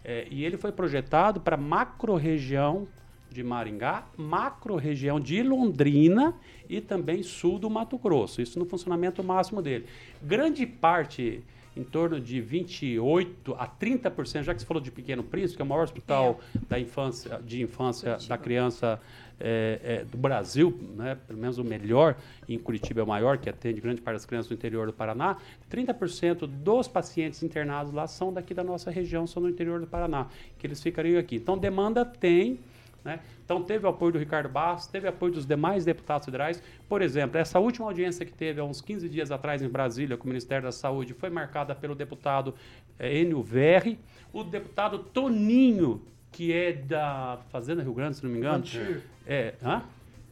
[0.04, 2.86] É, e ele foi projetado para macro-região
[3.30, 6.34] de Maringá, macro-região de Londrina
[6.68, 8.42] e também sul do Mato Grosso.
[8.42, 9.86] Isso no funcionamento máximo dele.
[10.22, 11.42] Grande parte
[11.76, 15.64] em torno de 28 a 30%, já que você falou de Pequeno Príncipe, que é
[15.64, 16.58] o maior hospital é.
[16.68, 18.28] da infância, de infância Curitiba.
[18.28, 19.00] da criança
[19.40, 22.16] é, é, do Brasil, né, pelo menos o melhor,
[22.48, 25.36] em Curitiba é o maior, que atende grande parte das crianças do interior do Paraná,
[25.70, 30.28] 30% dos pacientes internados lá são daqui da nossa região, são do interior do Paraná,
[30.58, 31.36] que eles ficariam aqui.
[31.36, 32.60] Então, demanda tem,
[33.04, 33.20] né?
[33.44, 36.62] Então, teve o apoio do Ricardo Barros, teve apoio dos demais deputados federais.
[36.88, 40.24] Por exemplo, essa última audiência que teve há uns 15 dias atrás em Brasília com
[40.24, 42.54] o Ministério da Saúde foi marcada pelo deputado
[42.98, 43.98] é, Enio Verri,
[44.32, 46.00] o deputado Toninho,
[46.34, 48.58] que é da Fazenda Rio Grande, se não me engano.
[48.58, 49.02] Vantir.
[49.24, 49.82] É, hã?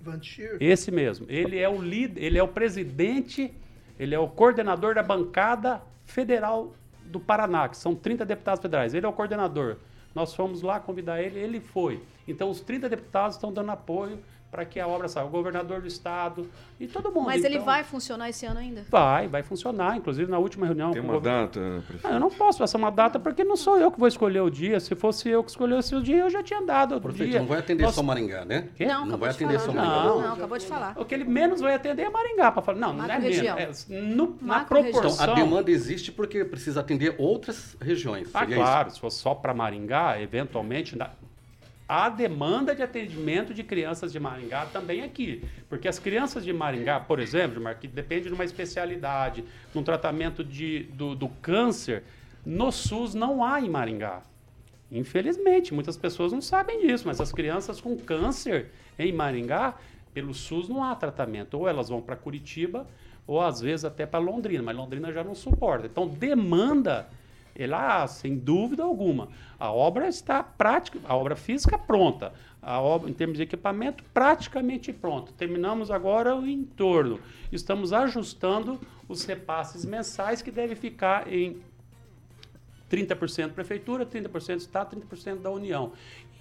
[0.01, 0.57] Vantir.
[0.61, 1.25] Esse mesmo.
[1.29, 3.55] Ele é o líder, ele é o presidente,
[3.99, 6.75] ele é o coordenador da bancada federal
[7.05, 8.95] do Paraná, que são 30 deputados federais.
[8.95, 9.77] Ele é o coordenador.
[10.13, 12.03] Nós fomos lá convidar ele, ele foi.
[12.27, 14.19] Então, os 30 deputados estão dando apoio
[14.53, 15.25] para que a obra saia.
[15.25, 16.47] O governador do estado
[16.79, 17.25] e todo mundo.
[17.25, 18.85] Mas então, ele vai funcionar esse ano ainda?
[18.91, 19.97] Vai, vai funcionar.
[19.97, 20.91] Inclusive, na última reunião.
[20.91, 22.07] Tem uma data, prefeito?
[22.07, 24.51] Ah, eu não posso passar uma data porque não sou eu que vou escolher o
[24.51, 24.79] dia.
[24.79, 27.41] Se fosse eu que escolhesse o dia, eu já tinha dado o Prefeito, dia.
[27.41, 27.95] não vai atender Nós...
[27.95, 28.69] só Maringá, né?
[28.77, 28.85] Quê?
[28.85, 29.65] Não, não vai atender falar.
[29.65, 30.05] só Maringá.
[30.05, 30.95] Não, não, acabou de falar.
[30.99, 32.79] O que ele menos vai atender é Maringá, para falar.
[32.79, 33.91] Não, não é menos.
[33.91, 35.13] É, no, na proporção.
[35.13, 38.29] Então, a demanda existe porque precisa atender outras regiões.
[38.35, 38.89] Ah, claro.
[38.89, 38.97] Isso?
[38.97, 40.95] Se fosse só para Maringá, eventualmente,
[41.95, 45.45] a demanda de atendimento de crianças de Maringá também aqui.
[45.69, 50.85] Porque as crianças de Maringá, por exemplo, que depende de uma especialidade, num tratamento de,
[50.85, 52.03] do, do câncer,
[52.47, 54.23] no SUS não há em Maringá.
[54.91, 59.75] Infelizmente, muitas pessoas não sabem disso, mas as crianças com câncer em Maringá,
[60.15, 61.59] pelo SUS não há tratamento.
[61.59, 62.87] Ou elas vão para Curitiba,
[63.27, 65.89] ou às vezes até para Londrina, mas Londrina já não suporta.
[65.89, 67.07] Então, demanda
[67.55, 69.29] ela, sem dúvida alguma,
[69.59, 74.93] a obra está prática, a obra física pronta, a obra em termos de equipamento praticamente
[74.93, 75.33] pronta.
[75.37, 77.21] Terminamos agora o entorno.
[77.51, 81.61] Estamos ajustando os repasses mensais que devem ficar em
[82.91, 85.93] 30% prefeitura, 30% estado, 30% da União.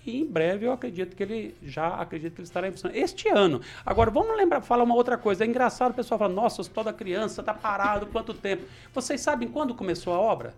[0.06, 2.92] E em breve eu acredito que ele já acredito que ele estará em função.
[2.92, 3.62] Este ano.
[3.86, 5.44] Agora, vamos lembrar, falar uma outra coisa.
[5.44, 8.66] É engraçado o pessoal falar, nossa, o hospital da criança está parado, quanto tempo?
[8.94, 10.56] Vocês sabem quando começou a obra?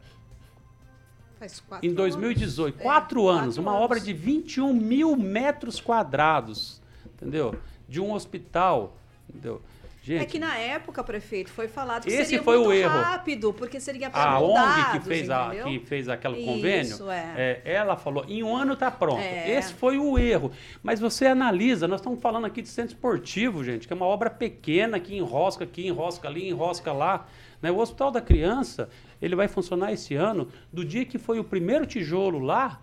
[1.44, 2.76] Faz quatro em 2018.
[2.76, 2.84] anos.
[2.84, 3.56] Quatro É, anos.
[3.56, 3.84] quatro uma anos.
[3.84, 6.82] obra de 21 mil metros quadrados.
[7.06, 7.56] Entendeu?
[7.88, 8.96] De um hospital.
[9.30, 9.62] Entendeu?
[10.02, 13.02] Gente, É que na época, prefeito, foi falado que Esse seria foi muito o erro.
[13.02, 17.62] rápido, porque seria para a ONG que fez, a, que fez aquele Isso, convênio, é.
[17.64, 19.20] ela falou, em um ano está pronto.
[19.22, 19.50] É.
[19.52, 20.52] Esse foi o erro.
[20.82, 24.30] Mas você analisa, nós estamos falando aqui de centro esportivo, gente, que é uma obra
[24.30, 27.26] pequena que enrosca aqui, enrosca ali, enrosca lá.
[27.62, 27.72] Né?
[27.72, 28.90] O Hospital da Criança,
[29.24, 32.82] ele vai funcionar esse ano, do dia que foi o primeiro tijolo lá,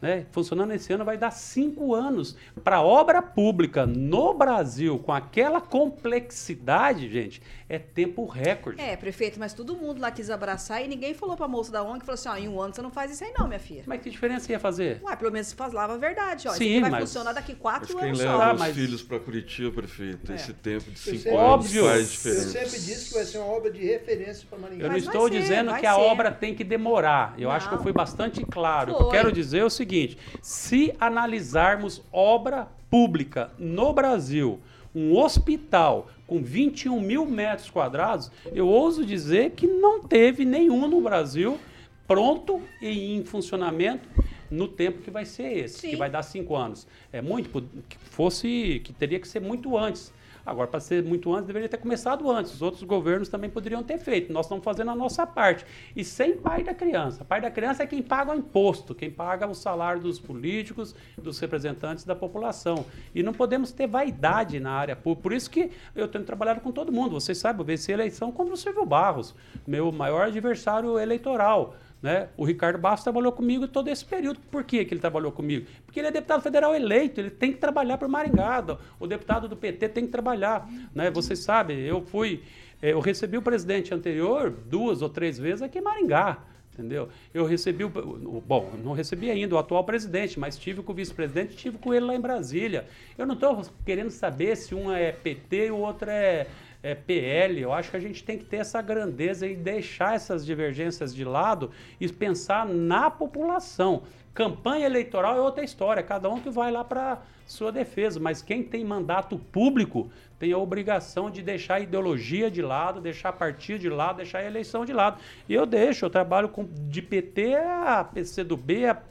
[0.00, 2.36] né, funcionando esse ano vai dar cinco anos.
[2.62, 8.80] Para obra pública no Brasil, com aquela complexidade, gente, é tempo recorde.
[8.80, 12.00] É, prefeito, mas todo mundo lá quis abraçar e ninguém falou pra moça da ONG,
[12.04, 13.84] falou assim, ó, em um ano você não faz isso aí não, minha filha.
[13.86, 15.00] Mas que diferença ia fazer?
[15.02, 16.50] Ué, pelo menos falava a verdade, ó.
[16.50, 18.42] isso Sim, aqui vai mas- funcionar daqui quatro Mas quem anos leva só.
[18.42, 20.34] Ah, os mas- filhos para Curitiba, prefeito, É.
[20.34, 21.84] esse tempo de Eu cinco sempre- anos Óbvio.
[21.84, 22.48] faz Eu diferença.
[22.50, 24.82] sempre disse que vai ser uma obra de referência para Maringá.
[24.84, 26.00] Eu não Mas estou ser, dizendo vai que a ser.
[26.00, 27.34] obra tem que demorar.
[27.38, 27.82] Eu acho que eu Não.
[27.82, 28.92] fui bastante claro.
[28.92, 29.16] O que eu Foi.
[29.16, 34.60] quero dizer é o seguinte: se analisarmos obra pública no Brasil,
[34.94, 41.00] um hospital com 21 mil metros quadrados, eu ouso dizer que não teve nenhum no
[41.00, 41.58] Brasil
[42.06, 44.08] pronto e em funcionamento
[44.50, 45.90] no tempo que vai ser esse, Sim.
[45.90, 46.86] que vai dar cinco anos.
[47.12, 50.12] É muito que fosse que teria que ser muito antes.
[50.44, 52.54] Agora, para ser muito antes, deveria ter começado antes.
[52.54, 54.32] Os outros governos também poderiam ter feito.
[54.32, 55.64] Nós estamos fazendo a nossa parte.
[55.96, 57.24] E sem pai da criança.
[57.24, 61.38] Pai da criança é quem paga o imposto, quem paga o salário dos políticos, dos
[61.38, 62.84] representantes da população.
[63.14, 65.22] E não podemos ter vaidade na área pública.
[65.22, 67.12] Por isso que eu tenho trabalhado com todo mundo.
[67.12, 69.34] Vocês sabem, eu venci a eleição contra o Silvio Barros,
[69.66, 71.74] meu maior adversário eleitoral.
[72.04, 72.28] Né?
[72.36, 74.38] O Ricardo Bastos trabalhou comigo todo esse período.
[74.50, 75.66] Por que, que ele trabalhou comigo?
[75.86, 78.62] Porque ele é deputado federal eleito, ele tem que trabalhar por Maringá.
[79.00, 80.68] O deputado do PT tem que trabalhar.
[80.94, 81.10] Né?
[81.10, 82.42] Vocês sabem, eu fui.
[82.82, 86.40] eh, Eu recebi o presidente anterior duas ou três vezes aqui em Maringá.
[86.74, 87.08] Entendeu?
[87.32, 91.56] Eu recebi o- Bom, não recebi ainda o atual presidente, mas tive com o vice-presidente,
[91.56, 92.84] tive com ele lá em Brasília.
[93.16, 96.48] Eu não estou querendo saber se um é PT e o outro é,
[96.84, 97.62] é PL.
[97.62, 101.24] Eu acho que a gente tem que ter essa grandeza e deixar essas divergências de
[101.24, 104.02] lado e pensar na população.
[104.34, 108.62] Campanha eleitoral é outra história, cada um que vai lá para sua defesa, mas quem
[108.62, 113.88] tem mandato público tem a obrigação de deixar a ideologia de lado, deixar partido de
[113.88, 115.20] lado, deixar a eleição de lado.
[115.48, 119.02] E eu deixo, eu trabalho com, de PT a PCdoB, a,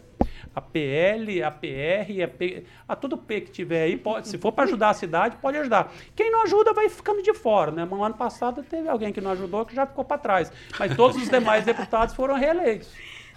[0.56, 4.52] a PL, a PR, a, P, a todo P que tiver aí, pode, se for
[4.52, 5.92] para ajudar a cidade, pode ajudar.
[6.16, 7.86] Quem não ajuda vai ficando de fora, né?
[7.86, 11.18] No ano passado teve alguém que não ajudou que já ficou para trás, mas todos
[11.18, 12.92] os demais deputados foram reeleitos.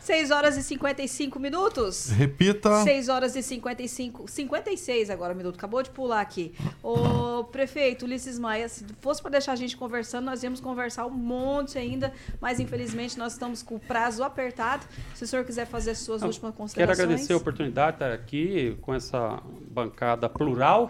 [0.07, 2.11] 6 horas e 55 minutos.
[2.11, 2.85] Repita.
[2.85, 6.55] 6 horas e 55, 56 agora o minuto, acabou de pular aqui.
[6.81, 11.11] Ô, prefeito Ulisses Maia, se fosse para deixar a gente conversando, nós íamos conversar um
[11.11, 14.87] monte ainda, mas infelizmente nós estamos com o prazo apertado.
[15.13, 17.01] Se o senhor quiser fazer suas últimas Quero considerações.
[17.01, 20.89] agradecer a oportunidade de estar aqui com essa bancada plural.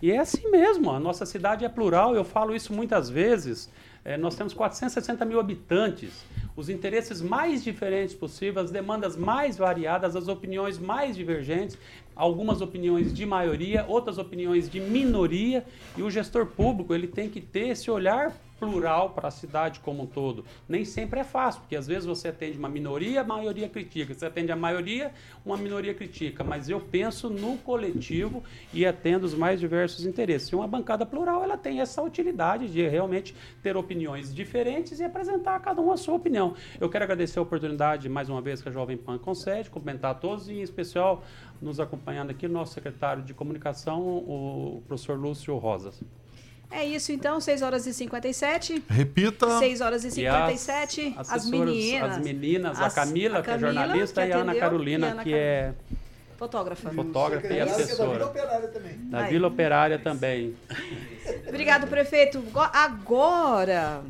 [0.00, 3.68] E é assim mesmo, a nossa cidade é plural, eu falo isso muitas vezes.
[4.04, 6.24] Eh, nós temos 460 mil habitantes,
[6.56, 11.78] os interesses mais diferentes possíveis, as demandas mais variadas, as opiniões mais divergentes,
[12.14, 15.64] algumas opiniões de maioria, outras opiniões de minoria,
[15.96, 20.04] e o gestor público ele tem que ter esse olhar plural para a cidade como
[20.04, 20.44] um todo.
[20.68, 24.14] Nem sempre é fácil, porque às vezes você atende uma minoria, a maioria critica.
[24.14, 25.12] Você atende a maioria,
[25.44, 26.44] uma minoria critica.
[26.44, 28.40] Mas eu penso no coletivo
[28.72, 30.48] e atendo os mais diversos interesses.
[30.48, 35.56] E uma bancada plural, ela tem essa utilidade de realmente ter opiniões diferentes e apresentar
[35.56, 36.54] a cada um a sua opinião.
[36.80, 40.14] Eu quero agradecer a oportunidade, mais uma vez, que a Jovem Pan concede, cumprimentar a
[40.14, 41.24] todos e, em especial,
[41.60, 46.00] nos acompanhando aqui, nosso secretário de comunicação, o professor Lúcio Rosas.
[46.72, 48.82] É isso então, 6 horas e 57.
[48.88, 49.58] Repita.
[49.58, 51.14] 6 horas e E as 57.
[51.18, 52.10] As, meninas.
[52.12, 55.10] as meninas, a Camila, a que é Camila, jornalista, que e a Ana Carolina, a
[55.10, 55.72] Ana que é
[56.38, 56.90] Fotógrafa.
[56.90, 58.26] fotógrafa e da Vila assessora.
[58.26, 58.96] Operária também.
[59.04, 59.30] Da Aí.
[59.32, 60.54] Vila Operária também.
[61.46, 62.40] Obrigado, prefeito.
[62.40, 64.00] Go- Agora,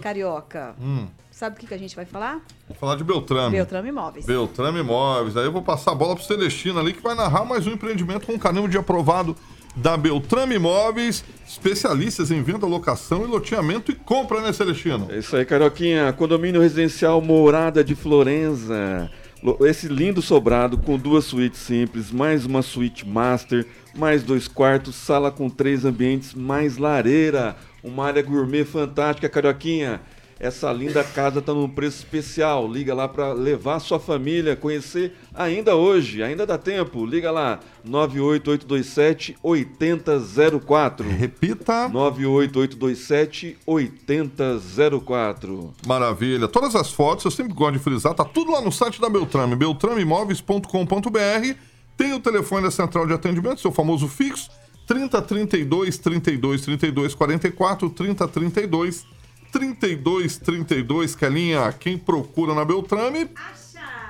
[0.00, 2.40] Carioca, Hum, sabe o que, que a gente vai falar?
[2.68, 3.56] vou falar de Beltrame.
[3.56, 4.24] Beltrame Imóveis.
[4.26, 5.36] Beltrame Imóveis.
[5.36, 8.26] Aí eu vou passar a bola pro Celestino ali, que vai narrar mais um empreendimento
[8.26, 9.34] com carimbo de aprovado
[9.80, 15.08] da Beltrame Imóveis, especialistas em venda, locação e loteamento e compra, né, Celestino?
[15.10, 16.12] É isso aí, Carioquinha.
[16.12, 19.10] Condomínio residencial Morada de Florença.
[19.42, 23.66] Lo- Esse lindo sobrado com duas suítes simples, mais uma suíte master,
[23.96, 27.56] mais dois quartos, sala com três ambientes, mais lareira.
[27.82, 30.00] Uma área gourmet fantástica, Carioquinha.
[30.40, 32.66] Essa linda casa está num preço especial.
[32.66, 37.04] Liga lá para levar sua família, conhecer ainda hoje, ainda dá tempo.
[37.04, 41.06] Liga lá, 98827 8004.
[41.06, 41.90] Repita.
[41.90, 45.74] 98827 8004.
[45.86, 46.48] Maravilha.
[46.48, 49.54] Todas as fotos, eu sempre gosto de frisar, tá tudo lá no site da Beltrame,
[49.56, 51.54] beltrameimóveis.com.br.
[51.98, 54.48] Tem o telefone da central de atendimento, seu famoso fixo,
[54.86, 59.19] 30 32 32 32 44 30 32
[59.52, 61.72] 32 32, Kelinha.
[61.72, 63.28] Quem procura na Beltrame,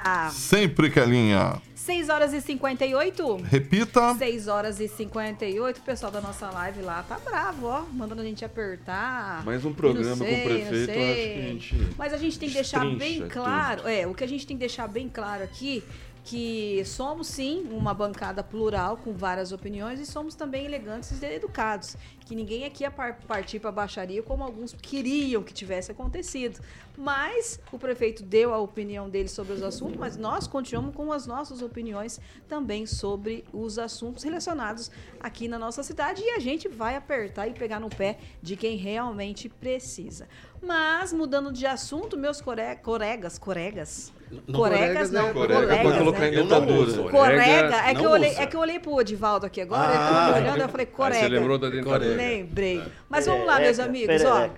[0.04, 1.60] Ah, sempre Kelinha.
[1.74, 3.36] 6 horas e 58.
[3.42, 4.14] Repita.
[4.14, 5.78] 6 horas e 58.
[5.78, 7.82] O pessoal da nossa live lá tá bravo, ó.
[7.92, 9.44] Mandando a gente apertar.
[9.44, 11.10] Mais um programa não com o sei, prefeito, sei.
[11.10, 13.88] acho que a gente Mas a gente tem que deixar bem claro.
[13.88, 15.82] É, o que a gente tem que deixar bem claro aqui
[16.22, 21.96] que somos sim uma bancada plural com várias opiniões e somos também elegantes e educados.
[22.26, 26.60] Que ninguém aqui ia par- partir para baixaria como alguns queriam que tivesse acontecido.
[26.96, 31.26] Mas o prefeito deu a opinião dele sobre os assuntos, mas nós continuamos com as
[31.26, 36.94] nossas opiniões também sobre os assuntos relacionados aqui na nossa cidade e a gente vai
[36.94, 40.28] apertar e pegar no pé de quem realmente precisa.
[40.62, 44.12] Mas mudando de assunto, meus core- colegas, colegas,
[44.46, 46.28] Não, colegas não, Corega colegas, pode colocar né?
[46.28, 47.10] em Eu não dentadura.
[47.10, 48.42] Corega, é que, eu olhei, usa.
[48.42, 51.20] é que eu olhei pro Odivaldo aqui agora, ele Ah, me olhando, eu falei, corega.
[51.20, 52.14] você lembrou da dentadura.
[52.14, 52.82] Lembrei.
[53.08, 54.50] Mas vamos lá, meus amigos, ó.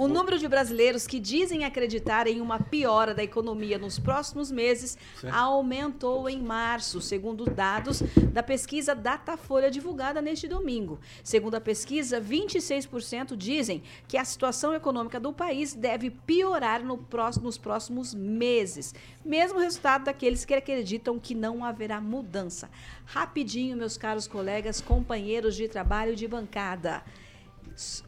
[0.00, 4.96] O número de brasileiros que dizem acreditar em uma piora da economia nos próximos meses
[5.30, 8.00] aumentou em março, segundo dados
[8.32, 10.98] da pesquisa Datafolha divulgada neste domingo.
[11.22, 17.44] Segundo a pesquisa, 26% dizem que a situação econômica do país deve piorar no próximo-
[17.44, 18.94] nos próximos meses.
[19.22, 22.70] Mesmo resultado daqueles que acreditam que não haverá mudança.
[23.04, 27.04] Rapidinho, meus caros colegas, companheiros de trabalho de bancada.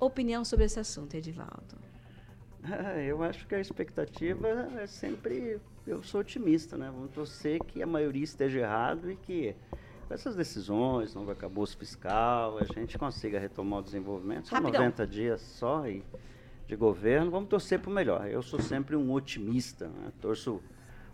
[0.00, 1.81] Opinião sobre esse assunto, Edivaldo.
[3.06, 4.48] Eu acho que a expectativa
[4.78, 5.60] é sempre.
[5.86, 6.90] Eu sou otimista, né?
[6.92, 9.54] Vamos torcer que a maioria esteja errado e que
[10.06, 14.48] com essas decisões, novo acabouço fiscal, a gente consiga retomar o desenvolvimento.
[14.48, 14.82] São Rapidão.
[14.82, 16.04] 90 dias só e
[16.66, 17.30] de governo.
[17.30, 18.28] Vamos torcer para o melhor.
[18.28, 20.12] Eu sou sempre um otimista, né?
[20.20, 20.62] torço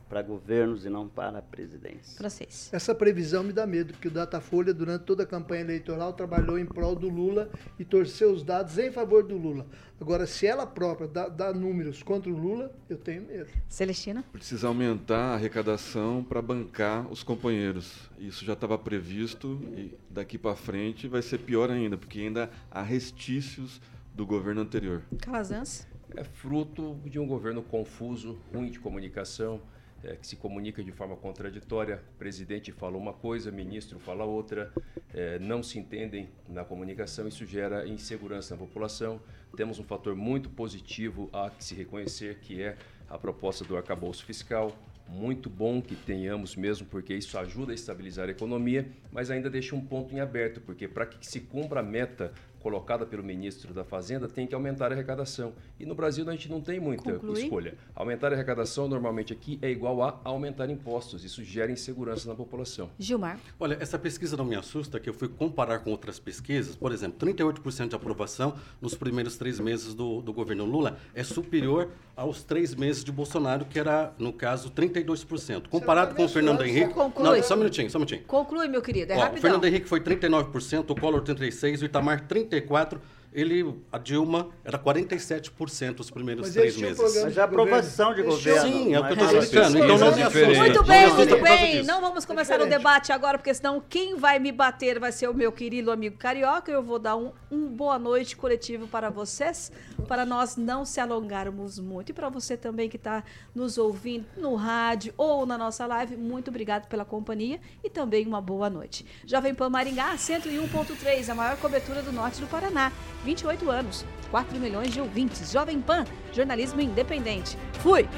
[0.09, 2.17] para governos e não para a presidência.
[2.17, 2.71] Francês.
[2.73, 6.65] Essa previsão me dá medo, porque o Datafolha, durante toda a campanha eleitoral, trabalhou em
[6.65, 9.67] prol do Lula e torceu os dados em favor do Lula.
[10.01, 13.51] Agora, se ela própria dá, dá números contra o Lula, eu tenho medo.
[13.69, 14.25] Celestina?
[14.33, 18.09] Precisa aumentar a arrecadação para bancar os companheiros.
[18.19, 22.83] Isso já estava previsto e daqui para frente vai ser pior ainda, porque ainda há
[22.83, 23.81] restícios
[24.15, 25.03] do governo anterior.
[25.21, 25.87] Calazans?
[26.17, 29.61] É fruto de um governo confuso, ruim de comunicação,
[30.05, 32.03] é, que se comunica de forma contraditória.
[32.15, 34.73] O presidente fala uma coisa, ministro fala outra,
[35.13, 39.21] é, não se entendem na comunicação, isso gera insegurança na população.
[39.57, 42.77] Temos um fator muito positivo a se reconhecer, que é
[43.09, 44.77] a proposta do arcabouço fiscal.
[45.09, 49.75] Muito bom que tenhamos mesmo, porque isso ajuda a estabilizar a economia, mas ainda deixa
[49.75, 53.85] um ponto em aberto, porque para que se cumpra a meta colocada pelo ministro da
[53.85, 55.53] Fazenda, tem que aumentar a arrecadação.
[55.79, 57.43] E no Brasil a gente não tem muita Conclui.
[57.43, 57.75] escolha.
[57.95, 61.25] Aumentar a arrecadação normalmente aqui é igual a aumentar impostos.
[61.25, 62.91] Isso gera insegurança na população.
[62.99, 63.39] Gilmar?
[63.59, 66.75] Olha, essa pesquisa não me assusta, que eu fui comparar com outras pesquisas.
[66.75, 71.91] Por exemplo, 38% de aprovação nos primeiros três meses do, do governo Lula é superior
[72.17, 75.69] aos três meses de Bolsonaro, que era, no caso, 32%.
[75.69, 76.93] Comparado com o Fernando Henrique...
[76.93, 77.37] Conclui.
[77.37, 78.25] Não, só um minutinho, só um minutinho.
[78.27, 79.13] Conclui, meu querido.
[79.13, 79.43] É Ó, o rapidão.
[79.43, 82.99] Fernando Henrique foi 39%, o Collor 36%, o Itamar 34%.
[83.33, 87.23] Ele, a Dilma, era 47% os primeiros Mas três meses.
[87.23, 88.63] Mas é aprovação de governo.
[88.63, 89.79] Sim, é o que eu estou explicando.
[89.79, 90.59] Então não me assusta.
[90.59, 91.83] Muito bem, muito bem.
[91.85, 92.79] Não vamos começar o diferente.
[92.79, 96.71] debate agora, porque senão quem vai me bater vai ser o meu querido amigo carioca.
[96.71, 99.71] Eu vou dar um, um boa noite coletivo para vocês,
[100.07, 102.11] para nós não se alongarmos muito.
[102.11, 103.23] E para você também que está
[103.55, 108.41] nos ouvindo no rádio ou na nossa live, muito obrigado pela companhia e também uma
[108.41, 109.05] boa noite.
[109.27, 112.91] Jovem Pan Maringá, 101.3, a maior cobertura do norte do Paraná.
[113.25, 115.51] 28 anos, 4 milhões de ouvintes.
[115.51, 117.57] Jovem Pan, jornalismo independente.
[117.81, 118.09] Fui!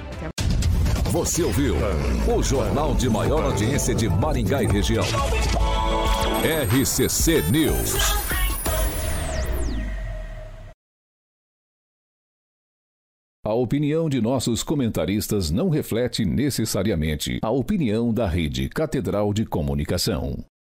[1.11, 1.75] Você ouviu
[2.33, 5.05] o jornal de maior audiência de Maringá e região.
[6.45, 8.31] RCC News.
[13.45, 20.45] A opinião de nossos comentaristas não reflete necessariamente a opinião da Rede Catedral de Comunicação.